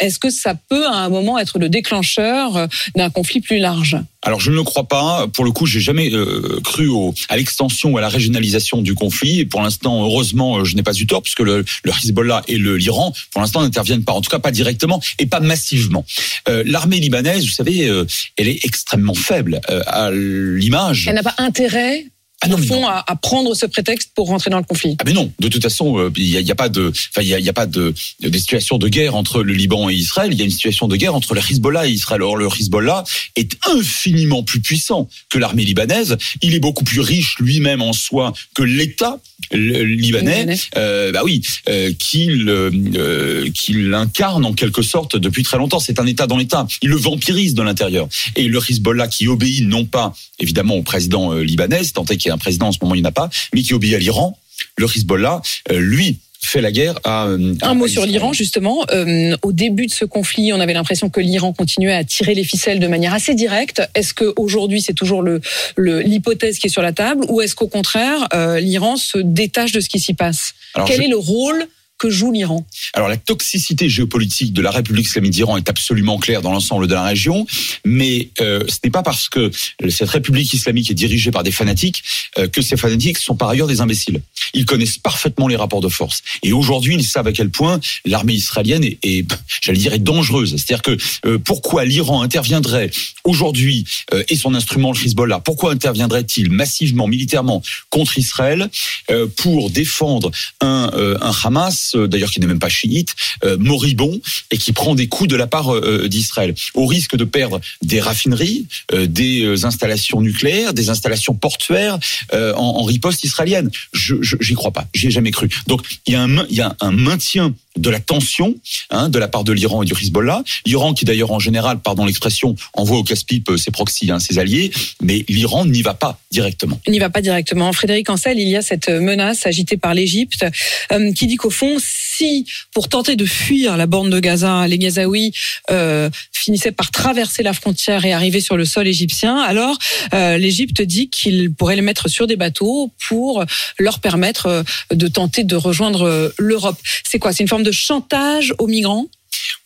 Est-ce 0.00 0.18
que 0.18 0.30
ça 0.30 0.54
peut 0.68 0.86
à 0.86 0.96
un 0.96 1.08
moment 1.08 1.38
être 1.38 1.58
le 1.58 1.68
déclencheur 1.68 2.68
d'un 2.96 3.10
conflit 3.10 3.40
plus 3.40 3.58
large? 3.58 3.96
Alors 4.22 4.38
je 4.40 4.50
ne 4.50 4.56
le 4.56 4.62
crois 4.64 4.84
pas. 4.86 5.26
Pour 5.28 5.44
le 5.44 5.50
coup, 5.50 5.64
j'ai 5.66 5.80
jamais 5.80 6.12
euh, 6.12 6.60
cru 6.62 6.88
à 7.28 7.36
l'extension 7.36 7.90
ou 7.92 7.98
à 7.98 8.00
la 8.02 8.08
régionalisation 8.08 8.82
du 8.82 8.94
conflit. 8.94 9.40
Et 9.40 9.46
pour 9.46 9.62
l'instant, 9.62 10.02
heureusement, 10.04 10.58
euh, 10.58 10.64
je 10.64 10.76
n'ai 10.76 10.82
pas 10.82 10.92
eu 10.94 11.06
tort 11.06 11.22
puisque 11.22 11.40
le, 11.40 11.64
Hezbollah 11.86 12.42
et 12.48 12.58
le- 12.58 12.76
l'Iran, 12.76 13.14
pour 13.32 13.40
l'instant, 13.40 13.62
n'interviennent 13.62 14.04
pas. 14.04 14.12
En 14.12 14.20
tout 14.20 14.30
cas, 14.30 14.38
pas 14.38 14.50
directement 14.50 15.00
et 15.18 15.26
pas 15.26 15.40
massivement. 15.40 16.04
Euh, 16.48 16.62
L'armée 16.66 17.00
libanaise, 17.00 17.44
vous 17.44 17.50
savez, 17.50 17.90
elle 18.36 18.48
est 18.48 18.64
extrêmement 18.64 19.14
faible 19.14 19.60
à 19.86 20.10
l'image. 20.10 21.06
Elle 21.08 21.14
n'a 21.14 21.22
pas 21.22 21.34
intérêt, 21.38 22.06
Ah 22.42 22.48
non, 22.48 22.56
fond, 22.56 22.86
à, 22.86 23.04
à 23.06 23.16
prendre 23.16 23.54
ce 23.54 23.66
prétexte 23.66 24.12
pour 24.14 24.28
rentrer 24.28 24.50
dans 24.50 24.56
le 24.58 24.64
conflit. 24.64 24.96
Ah 24.98 25.02
mais 25.04 25.12
non, 25.12 25.30
de 25.40 25.48
toute 25.48 25.62
façon, 25.62 25.98
euh, 25.98 26.10
il 26.16 26.42
n'y 26.42 26.50
a, 26.50 26.54
pas 26.54 26.70
de, 26.70 26.88
enfin 26.88 27.20
il 27.20 27.28
y 27.28 27.34
a, 27.34 27.38
il 27.38 27.44
y 27.44 27.50
a 27.50 27.52
pas 27.52 27.66
de, 27.66 27.92
de 28.20 28.28
des 28.28 28.38
situations 28.38 28.78
de 28.78 28.88
guerre 28.88 29.14
entre 29.14 29.42
le 29.42 29.52
Liban 29.52 29.90
et 29.90 29.94
Israël. 29.94 30.30
Il 30.32 30.38
y 30.38 30.42
a 30.42 30.44
une 30.46 30.50
situation 30.50 30.88
de 30.88 30.96
guerre 30.96 31.14
entre 31.14 31.34
le 31.34 31.40
Hezbollah 31.40 31.86
et 31.86 31.90
Israël. 31.90 32.22
Or 32.22 32.36
le 32.36 32.48
Hezbollah 32.48 33.04
est 33.36 33.52
infiniment 33.66 34.42
plus 34.42 34.60
puissant 34.60 35.08
que 35.28 35.38
l'armée 35.38 35.64
libanaise. 35.64 36.16
Il 36.40 36.54
est 36.54 36.60
beaucoup 36.60 36.84
plus 36.84 37.00
riche 37.00 37.36
lui-même 37.40 37.82
en 37.82 37.92
soi 37.92 38.32
que 38.54 38.62
l'État 38.62 39.20
libanais, 39.52 40.40
Libanais. 40.40 40.58
euh, 40.76 41.12
bah 41.12 41.22
oui, 41.24 41.42
euh, 41.68 41.92
qu'il 41.98 42.48
euh, 42.48 43.50
qu'il 43.52 43.92
incarne 43.94 44.44
en 44.44 44.52
quelque 44.52 44.82
sorte 44.82 45.16
depuis 45.16 45.42
très 45.42 45.58
longtemps. 45.58 45.80
C'est 45.80 45.98
un 45.98 46.06
État 46.06 46.26
dans 46.26 46.36
l'État. 46.36 46.66
Il 46.82 46.90
le 46.90 46.96
vampirise 46.96 47.54
de 47.54 47.62
l'intérieur. 47.62 48.08
Et 48.36 48.44
le 48.44 48.60
Hezbollah 48.66 49.08
qui 49.08 49.28
obéit 49.28 49.66
non 49.66 49.84
pas 49.84 50.14
évidemment 50.38 50.76
au 50.76 50.82
président 50.82 51.32
euh, 51.32 51.42
libanais, 51.42 51.82
tant 51.92 52.04
est 52.06 52.16
qu'il 52.16 52.29
un 52.30 52.38
président 52.38 52.68
en 52.68 52.72
ce 52.72 52.78
moment, 52.82 52.94
il 52.94 53.00
n'y 53.02 53.06
en 53.06 53.10
a 53.10 53.12
pas, 53.12 53.30
mais 53.54 53.62
qui 53.62 53.74
obéit 53.74 53.94
à 53.94 53.98
l'Iran. 53.98 54.38
Le 54.76 54.86
Hezbollah, 54.86 55.40
euh, 55.70 55.78
lui, 55.78 56.18
fait 56.42 56.62
la 56.62 56.72
guerre 56.72 56.98
à. 57.04 57.26
euh, 57.26 57.54
à- 57.60 57.68
Un 57.68 57.74
mot 57.74 57.84
à 57.84 57.88
sur 57.88 58.06
l'Iran, 58.06 58.32
justement. 58.32 58.84
Euh, 58.92 59.36
au 59.42 59.52
début 59.52 59.86
de 59.86 59.92
ce 59.92 60.06
conflit, 60.06 60.52
on 60.54 60.60
avait 60.60 60.72
l'impression 60.72 61.10
que 61.10 61.20
l'Iran 61.20 61.52
continuait 61.52 61.92
à 61.92 62.02
tirer 62.02 62.34
les 62.34 62.44
ficelles 62.44 62.80
de 62.80 62.86
manière 62.86 63.12
assez 63.12 63.34
directe. 63.34 63.82
Est-ce 63.94 64.14
qu'aujourd'hui, 64.14 64.80
c'est 64.80 64.94
toujours 64.94 65.20
le- 65.22 65.40
l'hypothèse 65.76 66.58
qui 66.58 66.66
est 66.68 66.70
sur 66.70 66.80
la 66.82 66.92
table 66.92 67.24
ou 67.28 67.40
est-ce 67.42 67.54
qu'au 67.54 67.68
contraire, 67.68 68.26
euh, 68.32 68.58
l'Iran 68.58 68.96
se 68.96 69.18
détache 69.18 69.72
de 69.72 69.80
ce 69.80 69.88
qui 69.90 69.98
s'y 70.00 70.14
passe? 70.14 70.54
Alors, 70.74 70.88
Quel 70.88 70.98
je- 70.98 71.02
est 71.02 71.08
le 71.08 71.18
rôle 71.18 71.66
que 72.00 72.10
joue 72.10 72.32
l'Iran 72.32 72.66
Alors 72.94 73.08
la 73.08 73.18
toxicité 73.18 73.88
géopolitique 73.88 74.52
de 74.54 74.62
la 74.62 74.70
République 74.70 75.06
islamique 75.06 75.32
d'Iran 75.32 75.58
est 75.58 75.68
absolument 75.68 76.18
claire 76.18 76.40
dans 76.40 76.50
l'ensemble 76.50 76.88
de 76.88 76.94
la 76.94 77.04
région, 77.04 77.46
mais 77.84 78.30
euh, 78.40 78.64
ce 78.68 78.78
n'est 78.82 78.90
pas 78.90 79.02
parce 79.02 79.28
que 79.28 79.50
cette 79.88 80.08
République 80.08 80.52
islamique 80.54 80.90
est 80.90 80.94
dirigée 80.94 81.30
par 81.30 81.42
des 81.42 81.50
fanatiques 81.52 82.02
euh, 82.38 82.48
que 82.48 82.62
ces 82.62 82.78
fanatiques 82.78 83.18
sont 83.18 83.36
par 83.36 83.50
ailleurs 83.50 83.66
des 83.66 83.82
imbéciles. 83.82 84.22
Ils 84.54 84.64
connaissent 84.64 84.98
parfaitement 84.98 85.46
les 85.46 85.56
rapports 85.56 85.82
de 85.82 85.88
force. 85.88 86.22
Et 86.42 86.52
aujourd'hui, 86.52 86.94
ils 86.94 87.04
savent 87.04 87.26
à 87.26 87.32
quel 87.32 87.50
point 87.50 87.80
l'armée 88.06 88.32
israélienne 88.32 88.84
est, 88.84 89.26
j'allais 89.60 89.78
dire, 89.78 89.92
est 89.92 89.98
dangereuse. 89.98 90.56
C'est-à-dire 90.56 90.82
que 90.82 90.96
euh, 91.26 91.38
pourquoi 91.38 91.84
l'Iran 91.84 92.22
interviendrait 92.22 92.90
aujourd'hui 93.24 93.84
euh, 94.14 94.24
et 94.28 94.36
son 94.36 94.54
instrument 94.54 94.92
le 94.92 95.04
Hezbollah, 95.04 95.40
pourquoi 95.40 95.72
interviendrait-il 95.72 96.50
massivement, 96.50 97.06
militairement 97.06 97.62
contre 97.90 98.18
Israël 98.18 98.70
euh, 99.10 99.26
pour 99.36 99.70
défendre 99.70 100.30
un, 100.60 100.90
euh, 100.94 101.18
un 101.20 101.32
Hamas, 101.44 101.89
euh, 101.94 102.08
d'ailleurs 102.08 102.30
qui 102.30 102.40
n'est 102.40 102.46
même 102.46 102.58
pas 102.58 102.68
chiite, 102.68 103.14
euh, 103.44 103.56
moribond 103.58 104.20
et 104.50 104.58
qui 104.58 104.72
prend 104.72 104.94
des 104.94 105.08
coups 105.08 105.28
de 105.28 105.36
la 105.36 105.46
part 105.46 105.74
euh, 105.74 106.08
d'Israël, 106.08 106.54
au 106.74 106.86
risque 106.86 107.16
de 107.16 107.24
perdre 107.24 107.60
des 107.82 108.00
raffineries, 108.00 108.66
des 108.92 109.64
installations 109.64 110.20
nucléaires, 110.20 110.74
des 110.74 110.90
installations 110.90 111.34
portuaires 111.34 111.98
en, 112.32 112.84
riposte 112.84 113.24
israélienne. 113.24 113.70
Je 113.92 114.16
j'y 114.20 114.54
crois 114.54 114.70
pas, 114.70 114.86
j'y 114.94 115.08
ai 115.08 115.10
jamais 115.10 115.30
cru. 115.30 115.48
Donc 115.66 115.82
il 116.06 116.14
y 116.14 116.20
il 116.50 116.56
y 116.56 116.60
a 116.60 116.76
un 116.80 116.90
maintien 116.92 117.54
de 117.76 117.90
la 117.90 118.00
tension 118.00 118.54
hein, 118.90 119.08
de 119.08 119.18
la 119.18 119.28
part 119.28 119.44
de 119.44 119.52
l'Iran 119.52 119.82
et 119.82 119.86
du 119.86 119.92
Hezbollah. 119.92 120.42
L'Iran 120.66 120.92
qui 120.92 121.04
d'ailleurs 121.04 121.30
en 121.30 121.38
général, 121.38 121.78
pardon 121.78 122.04
l'expression, 122.04 122.56
envoie 122.74 122.98
au 122.98 123.04
casse-pipe 123.04 123.50
euh, 123.50 123.56
ses 123.56 123.70
proxys, 123.70 124.10
hein, 124.10 124.18
ses 124.18 124.38
alliés, 124.38 124.72
mais 125.00 125.24
l'Iran 125.28 125.66
n'y 125.66 125.82
va 125.82 125.94
pas 125.94 126.18
directement. 126.32 126.80
Il 126.86 126.92
n'y 126.92 126.98
va 126.98 127.10
pas 127.10 127.20
directement. 127.20 127.72
Frédéric 127.72 128.10
Ancel, 128.10 128.38
il 128.38 128.48
y 128.48 128.56
a 128.56 128.62
cette 128.62 128.88
menace 128.88 129.46
agitée 129.46 129.76
par 129.76 129.94
l'Égypte 129.94 130.44
euh, 130.92 131.12
qui 131.12 131.26
dit 131.26 131.36
qu'au 131.36 131.50
fond, 131.50 131.76
si 131.80 132.46
pour 132.74 132.88
tenter 132.88 133.14
de 133.14 133.24
fuir 133.24 133.76
la 133.76 133.86
borne 133.86 134.10
de 134.10 134.18
Gaza, 134.18 134.66
les 134.66 134.78
Gazaouis 134.78 135.32
euh, 135.70 136.10
finissaient 136.32 136.72
par 136.72 136.90
traverser 136.90 137.42
la 137.42 137.52
frontière 137.52 138.04
et 138.04 138.12
arriver 138.12 138.40
sur 138.40 138.56
le 138.56 138.64
sol 138.64 138.88
égyptien, 138.88 139.38
alors 139.38 139.78
l'Égypte 140.12 140.82
dit 140.82 141.08
qu'il 141.08 141.52
pourrait 141.52 141.76
les 141.76 141.82
mettre 141.82 142.08
sur 142.08 142.26
des 142.26 142.36
bateaux 142.36 142.90
pour 143.08 143.44
leur 143.78 144.00
permettre 144.00 144.64
de 144.92 145.08
tenter 145.08 145.44
de 145.44 145.56
rejoindre 145.56 146.32
l'Europe. 146.38 146.78
C'est 147.04 147.18
quoi? 147.18 147.32
C'est 147.32 147.42
une 147.42 147.48
forme 147.48 147.59
de 147.62 147.72
chantage 147.72 148.54
aux 148.58 148.66
migrants 148.66 149.06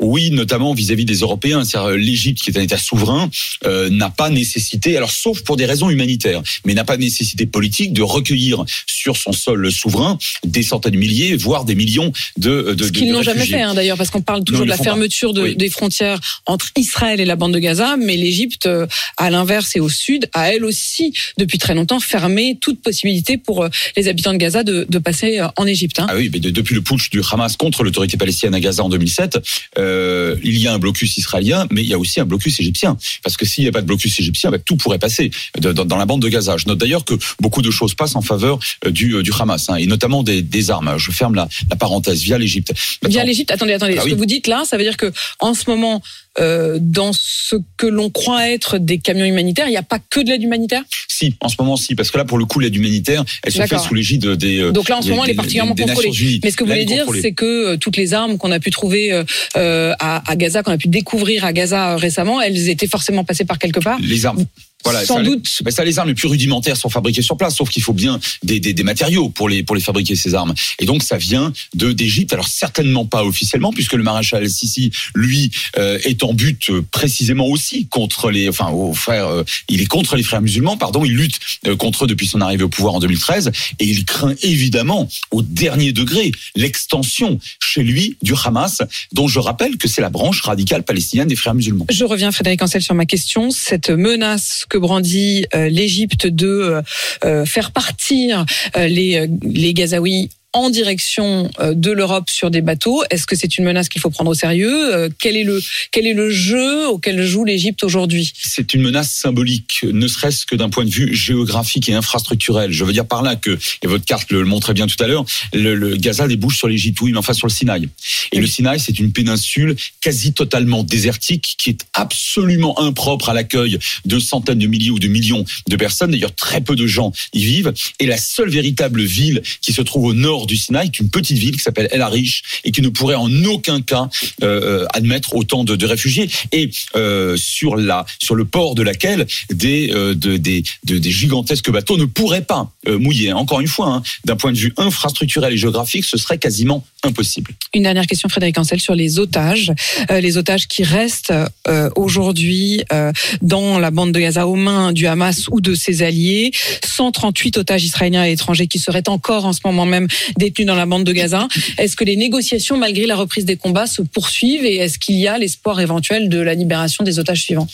Oui, 0.00 0.31
notamment 0.31 0.75
vis-à-vis 0.75 1.04
des 1.04 1.16
Européens. 1.19 1.64
C'est-à-dire, 1.64 1.90
euh, 1.90 1.97
l'Égypte, 1.97 2.43
qui 2.43 2.50
est 2.50 2.59
un 2.59 2.62
État 2.62 2.78
souverain, 2.78 3.31
euh, 3.64 3.88
n'a 3.90 4.11
pas 4.11 4.31
nécessité, 4.31 4.97
alors 4.97 5.11
sauf 5.11 5.43
pour 5.43 5.57
des 5.57 5.66
raisons 5.66 5.90
humanitaires, 5.90 6.43
mais 6.64 6.75
n'a 6.75 6.85
pas 6.85 6.97
nécessité 6.97 7.47
politique 7.47 7.93
de 7.93 8.02
recueillir 8.02 8.64
sur 8.87 9.16
son 9.16 9.33
sol 9.33 9.71
souverain 9.73 10.19
des 10.45 10.62
centaines 10.62 10.93
de 10.93 10.99
milliers, 10.99 11.37
voire 11.37 11.64
des 11.64 11.75
millions 11.75 12.12
de 12.37 12.75
de 12.75 12.85
Ce 12.87 12.90
qu'ils 12.93 13.12
n'ont 13.12 13.23
jamais 13.23 13.47
fait, 13.47 13.62
hein, 13.62 13.75
d'ailleurs, 13.75 13.97
parce 13.97 14.11
qu'on 14.11 14.23
parle 14.23 14.45
toujours 14.45 14.61
Non, 14.61 14.64
de 14.66 14.71
la 14.71 14.76
fermeture 14.76 15.33
de- 15.35 15.43
Oui. 15.43 15.57
des 15.57 15.69
frontières 15.71 16.21
entre 16.47 16.71
Israël 16.76 17.21
et 17.21 17.25
la 17.25 17.37
bande 17.37 17.52
de 17.54 17.59
Gaza, 17.59 17.97
mais 17.97 18.16
l'Égypte, 18.16 18.66
euh, 18.66 18.87
à 19.16 19.31
l'inverse 19.31 19.76
et 19.76 19.81
au 19.81 19.88
sud, 19.88 20.28
a 20.33 20.52
elle 20.52 20.64
aussi, 20.64 21.12
depuis 21.38 21.59
très 21.59 21.75
longtemps, 21.75 22.00
fermé 22.00 22.59
toute 22.61 22.81
possibilité 22.83 23.37
pour 23.38 23.64
euh, 23.64 23.69
les 23.97 24.09
habitants 24.09 24.33
de 24.33 24.38
Gaza 24.38 24.62
de, 24.64 24.87
de 24.88 24.99
passer 24.99 25.38
euh, 25.40 25.47
en 25.57 25.66
Égypte. 25.66 25.99
hein. 26.00 26.07
Ah 26.09 26.16
oui, 26.16 26.31
mais 26.33 26.40
de- 26.40 26.50
depuis 26.50 26.75
le 26.75 26.83
putsch 26.83 27.11
du 27.11 27.20
Hamas 27.31 27.57
contre 27.57 27.83
l'autorité 27.85 28.16
palestinienne 28.16 28.55
à 28.55 28.61
Gaza 28.61 28.83
en 28.83 28.88
2007, 28.88 29.38
euh, 29.79 30.37
il 30.42 30.59
y 30.59 30.66
a 30.68 30.72
un 30.74 30.79
blocus 30.79 31.16
israélien, 31.16 31.66
mais 31.70 31.83
il 31.83 31.88
y 31.88 31.94
a 31.94 31.98
aussi 31.98 32.20
un 32.20 32.24
blocus 32.24 32.61
égyptien. 32.61 32.96
Parce 33.22 33.37
que 33.37 33.44
s'il 33.46 33.64
n'y 33.64 33.68
a 33.68 33.72
pas 33.72 33.81
de 33.81 33.87
blocus 33.87 34.18
égyptien, 34.20 34.50
bah, 34.50 34.59
tout 34.59 34.77
pourrait 34.77 34.98
passer 34.98 35.31
de- 35.59 35.72
dans, 35.72 35.85
dans 35.85 35.96
la 35.96 36.07
bande 36.07 36.22
de 36.22 36.29
Gaza. 36.29 36.57
Je 36.57 36.66
note 36.66 36.79
d'ailleurs 36.79 37.05
que 37.05 37.14
beaucoup 37.40 37.62
de 37.62 37.70
choses 37.70 37.94
passent 37.94 38.16
en 38.16 38.22
faveur 38.22 38.59
euh, 38.87 38.90
du, 38.90 39.14
euh, 39.14 39.22
du 39.22 39.31
Hamas, 39.38 39.68
hein, 39.68 39.77
et 39.77 39.87
notamment 39.87 40.22
des, 40.22 40.42
des 40.42 40.70
armes. 40.70 40.94
Je 40.98 41.11
ferme 41.11 41.35
la, 41.35 41.48
la 41.70 41.77
parenthèse 41.77 42.22
via 42.22 42.38
l'Égypte. 42.38 42.72
Via 43.07 43.24
l'Égypte, 43.24 43.50
attendez, 43.50 43.72
attendez. 43.72 43.94
Ah 43.98 44.00
ce 44.00 44.07
oui. 44.07 44.12
que 44.12 44.16
vous 44.16 44.27
dites 44.27 44.46
là, 44.46 44.64
ça 44.64 44.77
veut 44.77 44.85
dire 44.85 44.96
que 44.96 45.12
en 45.40 45.55
ce 45.55 45.68
moment, 45.68 46.03
euh, 46.40 46.79
dans 46.81 47.12
ce 47.12 47.57
que 47.77 47.87
l'on 47.87 48.11
croit 48.11 48.49
être 48.51 48.79
des 48.79 48.99
camions 48.99 49.25
humanitaires, 49.25 49.66
il 49.68 49.70
n'y 49.70 49.77
a 49.77 49.83
pas 49.83 49.99
que 50.11 50.20
de 50.20 50.29
l'aide 50.31 50.42
humanitaire? 50.42 50.83
Si, 51.09 51.35
en 51.40 51.49
ce 51.49 51.57
moment, 51.59 51.77
si, 51.77 51.94
parce 51.94 52.11
que 52.11 52.18
là, 52.18 52.25
pour 52.25 52.38
le 52.38 52.44
coup, 52.44 52.59
l'aide 52.61 52.75
humanitaire, 52.75 53.25
elle 53.44 53.53
se 53.53 53.62
fait 53.62 53.79
sous 53.79 53.94
l'égide 53.94 54.27
des. 54.33 54.59
euh, 54.61 54.73
Donc 54.73 54.88
là, 54.88 54.99
en 54.99 55.03
ce 55.03 55.11
moment, 55.11 55.25
elle 55.25 55.31
est 55.31 55.35
particulièrement 55.35 55.75
contrôlée. 55.75 56.11
Mais 56.42 56.51
ce 56.51 56.57
que 56.57 56.64
vous 56.64 56.70
voulez 56.70 56.85
dire, 56.85 57.07
c'est 57.23 57.33
que 57.33 57.44
euh, 57.44 57.77
toutes 57.77 57.97
les 57.97 58.14
armes 58.14 58.37
qu'on 58.38 58.51
a 58.53 58.61
pu 58.61 58.70
trouver 58.70 59.12
euh, 59.12 59.94
à, 59.99 60.29
à 60.31 60.37
Gaza, 60.37 60.62
qu'on 60.62 60.73
a 60.73 60.79
pu 60.79 60.88
découvrir 60.88 61.44
à 61.44 61.53
Gaza 61.53 61.97
récemment, 61.97 62.40
elles 62.40 62.68
étaient 62.68 62.87
forcément 62.88 63.25
passées 63.25 63.44
par 63.44 63.59
quelque 63.59 63.81
part? 63.81 63.99
les 64.01 64.27
armes. 64.27 64.44
Voilà, 64.85 65.05
Sans 65.05 65.16
ça, 65.16 65.23
doute. 65.23 65.49
Mais 65.64 65.70
ça, 65.70 65.85
les 65.85 65.99
armes 65.99 66.09
les 66.09 66.14
plus 66.14 66.29
rudimentaires 66.29 66.77
sont 66.77 66.90
fabriquées 66.90 67.23
sur 67.23 67.37
place, 67.37 67.57
sauf 67.57 67.70
qu'il 67.70 67.83
faut 67.83 67.92
bien 67.92 68.20
des, 68.42 68.61
des, 68.61 68.73
des 68.75 68.83
matériaux 68.83 69.29
pour 69.31 69.49
les 69.49 69.62
pour 69.62 69.75
les 69.75 69.81
fabriquer 69.83 70.14
ces 70.16 70.35
armes. 70.35 70.55
Et 70.79 70.85
donc 70.85 71.03
ça 71.03 71.16
vient 71.16 71.53
de 71.75 71.92
d'Égypte. 71.92 72.33
Alors 72.33 72.49
certainement 72.49 73.07
pas 73.07 73.25
officiellement, 73.25 73.73
puisque 73.73 73.94
le 73.94 74.03
maréchal 74.03 74.49
Sisi, 74.49 74.90
lui, 75.14 75.51
euh, 75.79 75.99
est 76.05 76.23
en 76.23 76.35
but 76.35 76.70
euh, 76.70 76.83
précisément 76.90 77.47
aussi 77.47 77.87
contre 77.87 78.31
les, 78.31 78.49
enfin, 78.49 78.68
aux 78.70 78.92
frères. 78.94 79.27
euh, 79.29 79.42
il 79.68 79.81
est 79.81 79.87
contre 79.87 80.16
les 80.16 80.23
frères 80.23 80.42
musulmans, 80.42 80.77
pardon. 80.77 81.05
Il 81.05 81.12
lutte 81.16 81.38
euh, 81.66 81.77
contre 81.77 82.05
eux 82.05 82.07
depuis 82.07 82.27
son 82.27 82.40
arrivée 82.40 82.64
au 82.64 82.68
pouvoir 82.68 82.94
en 82.94 83.01
2013, 83.01 83.51
et 83.79 83.85
il 83.85 84.05
craint 84.05 84.35
évidemment 84.42 85.09
au 85.31 85.42
dernier 85.42 85.92
degré 85.92 86.33
l'extension 86.57 87.38
chez 87.61 87.83
lui 87.83 88.16
du 88.23 88.33
Hamas, 88.44 88.83
dont 89.12 89.29
je 89.29 89.38
rappelle 89.38 89.77
que 89.77 89.88
c'est 89.88 90.01
la 90.01 90.11
branche 90.11 90.40
radicale 90.42 90.83
palestinienne 90.83 91.29
des 91.29 91.37
frères 91.37 91.55
musulmans. 91.55 91.87
Je 91.90 92.05
reviens, 92.05 92.31
Frédéric 92.33 92.62
Ancel, 92.62 92.83
sur 92.83 92.94
ma 92.94 93.07
question. 93.07 93.51
Cette 93.51 93.90
menace 93.90 94.64
que 94.74 94.78
brandit 94.78 95.46
euh, 95.54 95.68
l'Égypte 95.68 96.26
de 96.26 96.48
euh, 96.48 96.82
euh, 97.24 97.44
faire 97.46 97.70
partir 97.70 98.44
les, 98.74 99.28
les 99.42 99.72
Gazaouis 99.72 100.30
en 100.55 100.71
direction 100.71 101.51
euh, 101.61 101.75
de 101.75 101.90
l'Europe 101.90 102.31
sur 102.31 102.51
des 102.51 102.62
bateaux, 102.62 103.03
est-ce 103.11 103.27
que 103.27 103.37
c'est 103.37 103.59
une 103.59 103.64
menace 103.64 103.88
qu'il 103.90 104.01
faut 104.01 104.09
prendre 104.09 104.31
au 104.31 104.35
sérieux? 104.35 104.95
Euh, 104.95 105.09
quel, 105.19 105.37
est 105.37 105.45
le, 105.45 105.61
quel 105.90 106.07
est 106.07 106.14
le 106.14 106.31
jeu 106.31 106.88
auquel 106.88 107.23
joue 107.23 107.45
l'Égypte 107.45 107.85
aujourd'hui? 107.85 108.33
C'est 108.43 108.73
une 108.73 108.81
menace 108.83 109.11
symbolique, 109.12 109.81
ne 109.83 110.07
serait-ce 110.07 110.47
que 110.47 110.55
d'un 110.57 110.71
point 110.71 110.85
de 110.85 110.90
vue 110.90 111.14
géographique 111.14 111.88
et 111.88 111.95
infrastructurel. 111.95 112.73
Je 112.73 112.85
veux 112.85 112.93
dire 112.93 113.07
par 113.07 113.23
là 113.23 113.37
que, 113.37 113.59
et 113.83 113.87
votre 113.87 114.05
carte 114.05 114.31
le, 114.31 114.40
le 114.40 114.47
montrait 114.47 114.75
bien 114.75 114.87
tout 114.87 115.03
à 115.03 115.07
l'heure, 115.09 115.25
le, 115.53 115.75
le 115.75 115.97
Gaza 115.97 116.27
débouche 116.29 116.57
sur 116.57 116.69
l'Égypte, 116.69 117.01
oui, 117.03 117.12
mais 117.12 117.19
enfin 117.19 117.35
sur 117.35 117.47
le 117.49 117.53
Sinaï. 117.53 117.85
Et 118.33 118.37
Oui. 118.37 118.43
le 118.43 118.47
Sinaï, 118.47 118.79
c'est 118.81 118.99
une 118.99 119.12
péninsule 119.12 119.77
quasi 120.01 120.33
totalement 120.33 120.85
désertique 120.85 121.57
qui 121.59 121.71
est 121.71 121.85
absolument 121.93 122.79
impropre 122.81 123.29
à 123.29 123.35
l'accueil 123.35 123.79
de 124.05 124.19
centaines 124.21 124.59
de 124.61 124.67
milliers 124.69 124.90
ou 124.90 124.99
de 125.01 125.09
millions 125.09 125.45
de 125.69 125.77
personnes. 125.77 126.12
D'ailleurs, 126.12 126.35
très 126.35 126.61
peu 126.61 126.77
de 126.77 126.87
gens 126.87 127.12
y 127.33 127.45
vivent. 127.45 127.73
Et 127.99 128.07
la 128.07 128.19
seule 128.19 128.51
véritable 128.51 129.03
ville 129.03 129.43
qui 129.61 129.73
se 129.73 129.83
trouve 129.83 130.05
au 130.05 130.14
nord 130.14 130.43
du 130.46 130.57
Sinaï 130.57 130.87
est 130.87 130.98
une 131.00 131.11
petite 131.11 131.38
ville 131.38 131.57
qui 131.57 131.62
s'appelle 131.62 131.88
El 131.90 132.02
Arish 132.02 132.42
et 132.64 132.72
qui 132.72 132.83
ne 132.83 132.88
pourrait 132.88 133.14
en 133.14 133.30
aucun 133.44 133.80
cas 133.80 134.09
euh, 134.42 134.87
admettre 134.92 135.35
autant 135.35 135.64
de, 135.64 135.85
réfugiés. 135.87 136.28
Et 136.52 136.70
euh, 136.96 137.37
sur 137.37 137.76
la 137.76 138.07
sur 138.22 138.35
le 138.35 138.44
port 138.44 138.74
de 138.74 138.83
laquelle 138.83 139.26
des 139.50 139.90
euh, 139.92 140.14
de, 140.14 140.37
des 140.37 140.62
de- 140.85 140.98
des 140.98 141.11
gigantesques 141.11 141.70
bateaux 141.70 141.96
ne 141.98 142.04
pourraient 142.04 142.44
pas 142.44 142.70
euh, 142.88 142.98
mouiller. 142.98 143.33
Encore 143.33 143.61
une 143.61 143.66
fois, 143.68 143.88
hein, 143.88 144.02
d'un 144.24 144.37
point 144.37 144.52
de 144.52 144.59
vue 144.59 144.72
infrastructurel 144.76 145.52
et 145.52 145.57
géographique, 145.57 146.04
ce 146.04 146.16
serait 146.16 146.38
quasiment 146.38 146.85
impossible. 147.02 147.52
Une 147.74 147.83
dernière 147.83 148.07
question, 148.07 148.28
Frédéric 148.28 148.59
Ancel, 148.59 148.80
sur 148.80 148.94
les 148.94 149.18
otages. 149.18 149.72
Euh, 150.11 150.20
les 150.20 150.37
otages 150.38 150.66
qui 150.68 150.83
restent 150.85 151.33
euh, 151.68 151.90
aujourd'hui 151.96 152.83
euh, 152.92 153.12
dans 153.42 153.78
la 153.78 153.90
bande 153.90 154.12
de 154.12 154.20
Gaza 154.20 154.46
aux 154.46 154.54
mains 154.54 154.92
du 154.92 155.07
Hamas 155.07 155.48
ou 155.50 155.61
de 155.61 155.74
ses 155.74 156.02
alliés. 156.02 156.50
138 156.85 157.59
otages 157.59 157.85
israéliens 157.85 158.24
et 158.26 158.33
étrangers 158.33 158.66
qui 158.66 158.78
seraient 158.78 159.09
encore 159.09 159.44
en 159.44 159.52
ce 159.52 159.61
moment 159.64 159.85
même 159.87 160.09
détenus 160.38 160.66
dans 160.66 160.75
la 160.75 160.87
bande 160.87 161.05
de 161.05 161.12
Gaza. 161.12 161.49
Est-ce 161.79 161.97
que 161.97 162.05
les 162.05 162.16
négociations, 162.16 162.77
malgré 162.77 163.07
la 163.07 163.16
reprise 163.16 163.44
des 163.44 163.57
combats, 163.57 163.87
se 163.87 164.03
poursuivent 164.03 164.64
et 164.64 164.77
est-ce 164.77 164.99
qu'il 164.99 165.16
y 165.16 165.27
a 165.27 165.38
l'espoir 165.38 165.81
éventuel 165.81 166.29
de 166.29 166.38
la 166.38 166.55
libération 166.55 167.05
des 167.05 167.18
otages 167.18 167.42
suivants? 167.42 167.68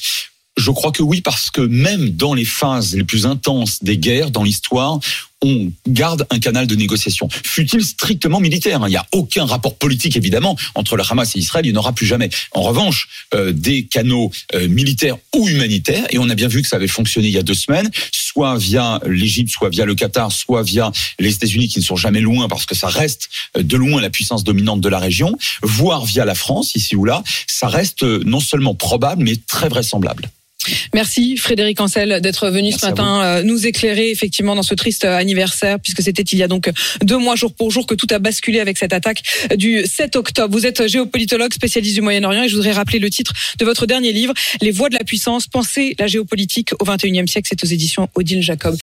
Je 0.57 0.71
crois 0.71 0.93
que 0.93 1.03
oui, 1.03 1.21
parce 1.21 1.51
que 1.51 1.61
même 1.61 2.11
dans 2.11 2.35
les 2.35 2.45
phases 2.45 2.95
les 2.95 3.05
plus 3.05 3.25
intenses 3.25 3.83
des 3.83 3.97
guerres 3.97 4.31
dans 4.31 4.43
l'histoire, 4.43 5.01
on 5.43 5.73
garde 5.89 6.27
un 6.31 6.39
canal 6.39 6.67
de 6.67 6.75
négociation, 6.75 7.29
fut-il 7.31 7.85
strictement 7.85 8.41
militaire? 8.41 8.81
Il 8.87 8.91
n'y 8.91 8.97
a 8.97 9.07
aucun 9.13 9.45
rapport 9.45 9.77
politique 9.77 10.17
évidemment 10.17 10.57
entre 10.75 10.97
le 10.97 11.03
Hamas 11.09 11.35
et 11.37 11.39
Israël, 11.39 11.67
il 11.67 11.73
n'y 11.73 11.79
en 11.79 11.81
aura 11.81 11.93
plus 11.93 12.07
jamais. 12.07 12.31
En 12.53 12.63
revanche, 12.63 13.09
euh, 13.35 13.53
des 13.53 13.85
canaux 13.85 14.31
euh, 14.55 14.69
militaires 14.69 15.17
ou 15.35 15.49
humanitaires, 15.49 16.07
et 16.11 16.19
on 16.19 16.29
a 16.29 16.35
bien 16.35 16.49
vu 16.49 16.63
que 16.63 16.69
ça 16.69 16.77
avait 16.77 16.89
fonctionné 16.89 17.29
il 17.29 17.35
y 17.35 17.39
a 17.39 17.43
deux 17.43 17.55
semaines, 17.55 17.91
soit 18.13 18.59
via 18.59 19.01
l'Égypte, 19.07 19.51
soit 19.51 19.71
via 19.71 19.85
le 19.85 19.95
Qatar, 19.95 20.31
soit 20.31 20.63
via 20.63 20.93
les 21.19 21.35
États-Unis 21.35 21.69
qui 21.69 21.79
ne 21.79 21.85
sont 21.85 21.97
jamais 21.97 22.21
loin 22.21 22.49
parce 22.49 22.67
que 22.67 22.75
ça 22.75 22.89
reste 22.89 23.29
euh, 23.57 23.63
de 23.63 23.77
loin 23.77 24.01
la 24.01 24.11
puissance 24.11 24.45
dominante 24.45 24.81
de 24.81 24.89
la 24.89 24.99
région, 24.99 25.37
voire 25.63 26.05
via 26.05 26.25
la 26.25 26.35
France 26.35 26.75
ici 26.75 26.97
ou 26.97 27.05
là, 27.05 27.23
ça 27.47 27.69
reste 27.69 28.03
euh, 28.03 28.23
non 28.25 28.41
seulement 28.41 28.75
probable 28.75 29.25
mais 29.25 29.37
très 29.47 29.69
vraisemblable. 29.69 30.31
Merci 30.95 31.37
Frédéric 31.37 31.81
Ancel 31.81 32.21
d'être 32.21 32.49
venu 32.51 32.69
Merci 32.69 32.81
ce 32.81 32.87
matin 32.87 33.23
euh, 33.23 33.43
nous 33.43 33.67
éclairer 33.67 34.11
effectivement 34.11 34.55
dans 34.55 34.63
ce 34.63 34.75
triste 34.75 35.05
euh, 35.05 35.17
anniversaire 35.17 35.81
puisque 35.81 36.03
c'était 36.03 36.23
il 36.23 36.39
y 36.39 36.43
a 36.43 36.49
donc 36.49 36.71
deux 37.03 37.17
mois 37.17 37.35
jour 37.35 37.55
pour 37.55 37.71
jour 37.71 37.87
que 37.87 37.95
tout 37.95 38.07
a 38.11 38.19
basculé 38.19 38.61
avec 38.61 38.77
cette 38.77 38.93
attaque 38.93 39.23
du 39.57 39.85
7 39.87 40.17
octobre. 40.17 40.55
Vous 40.55 40.67
êtes 40.67 40.87
géopolitologue 40.87 41.55
spécialiste 41.55 41.95
du 41.95 42.03
Moyen-Orient 42.03 42.43
et 42.43 42.49
je 42.49 42.57
voudrais 42.57 42.73
rappeler 42.73 42.99
le 42.99 43.09
titre 43.09 43.33
de 43.59 43.65
votre 43.65 43.87
dernier 43.87 44.13
livre 44.13 44.35
Les 44.61 44.71
voies 44.71 44.91
de 44.91 44.95
la 44.95 45.05
puissance, 45.05 45.47
penser 45.47 45.95
la 45.99 46.07
géopolitique 46.07 46.73
au 46.79 46.85
21e 46.85 47.27
siècle. 47.27 47.49
C'est 47.51 47.65
aux 47.65 47.69
éditions 47.69 48.09
Odile 48.15 48.43
Jacob. 48.43 48.77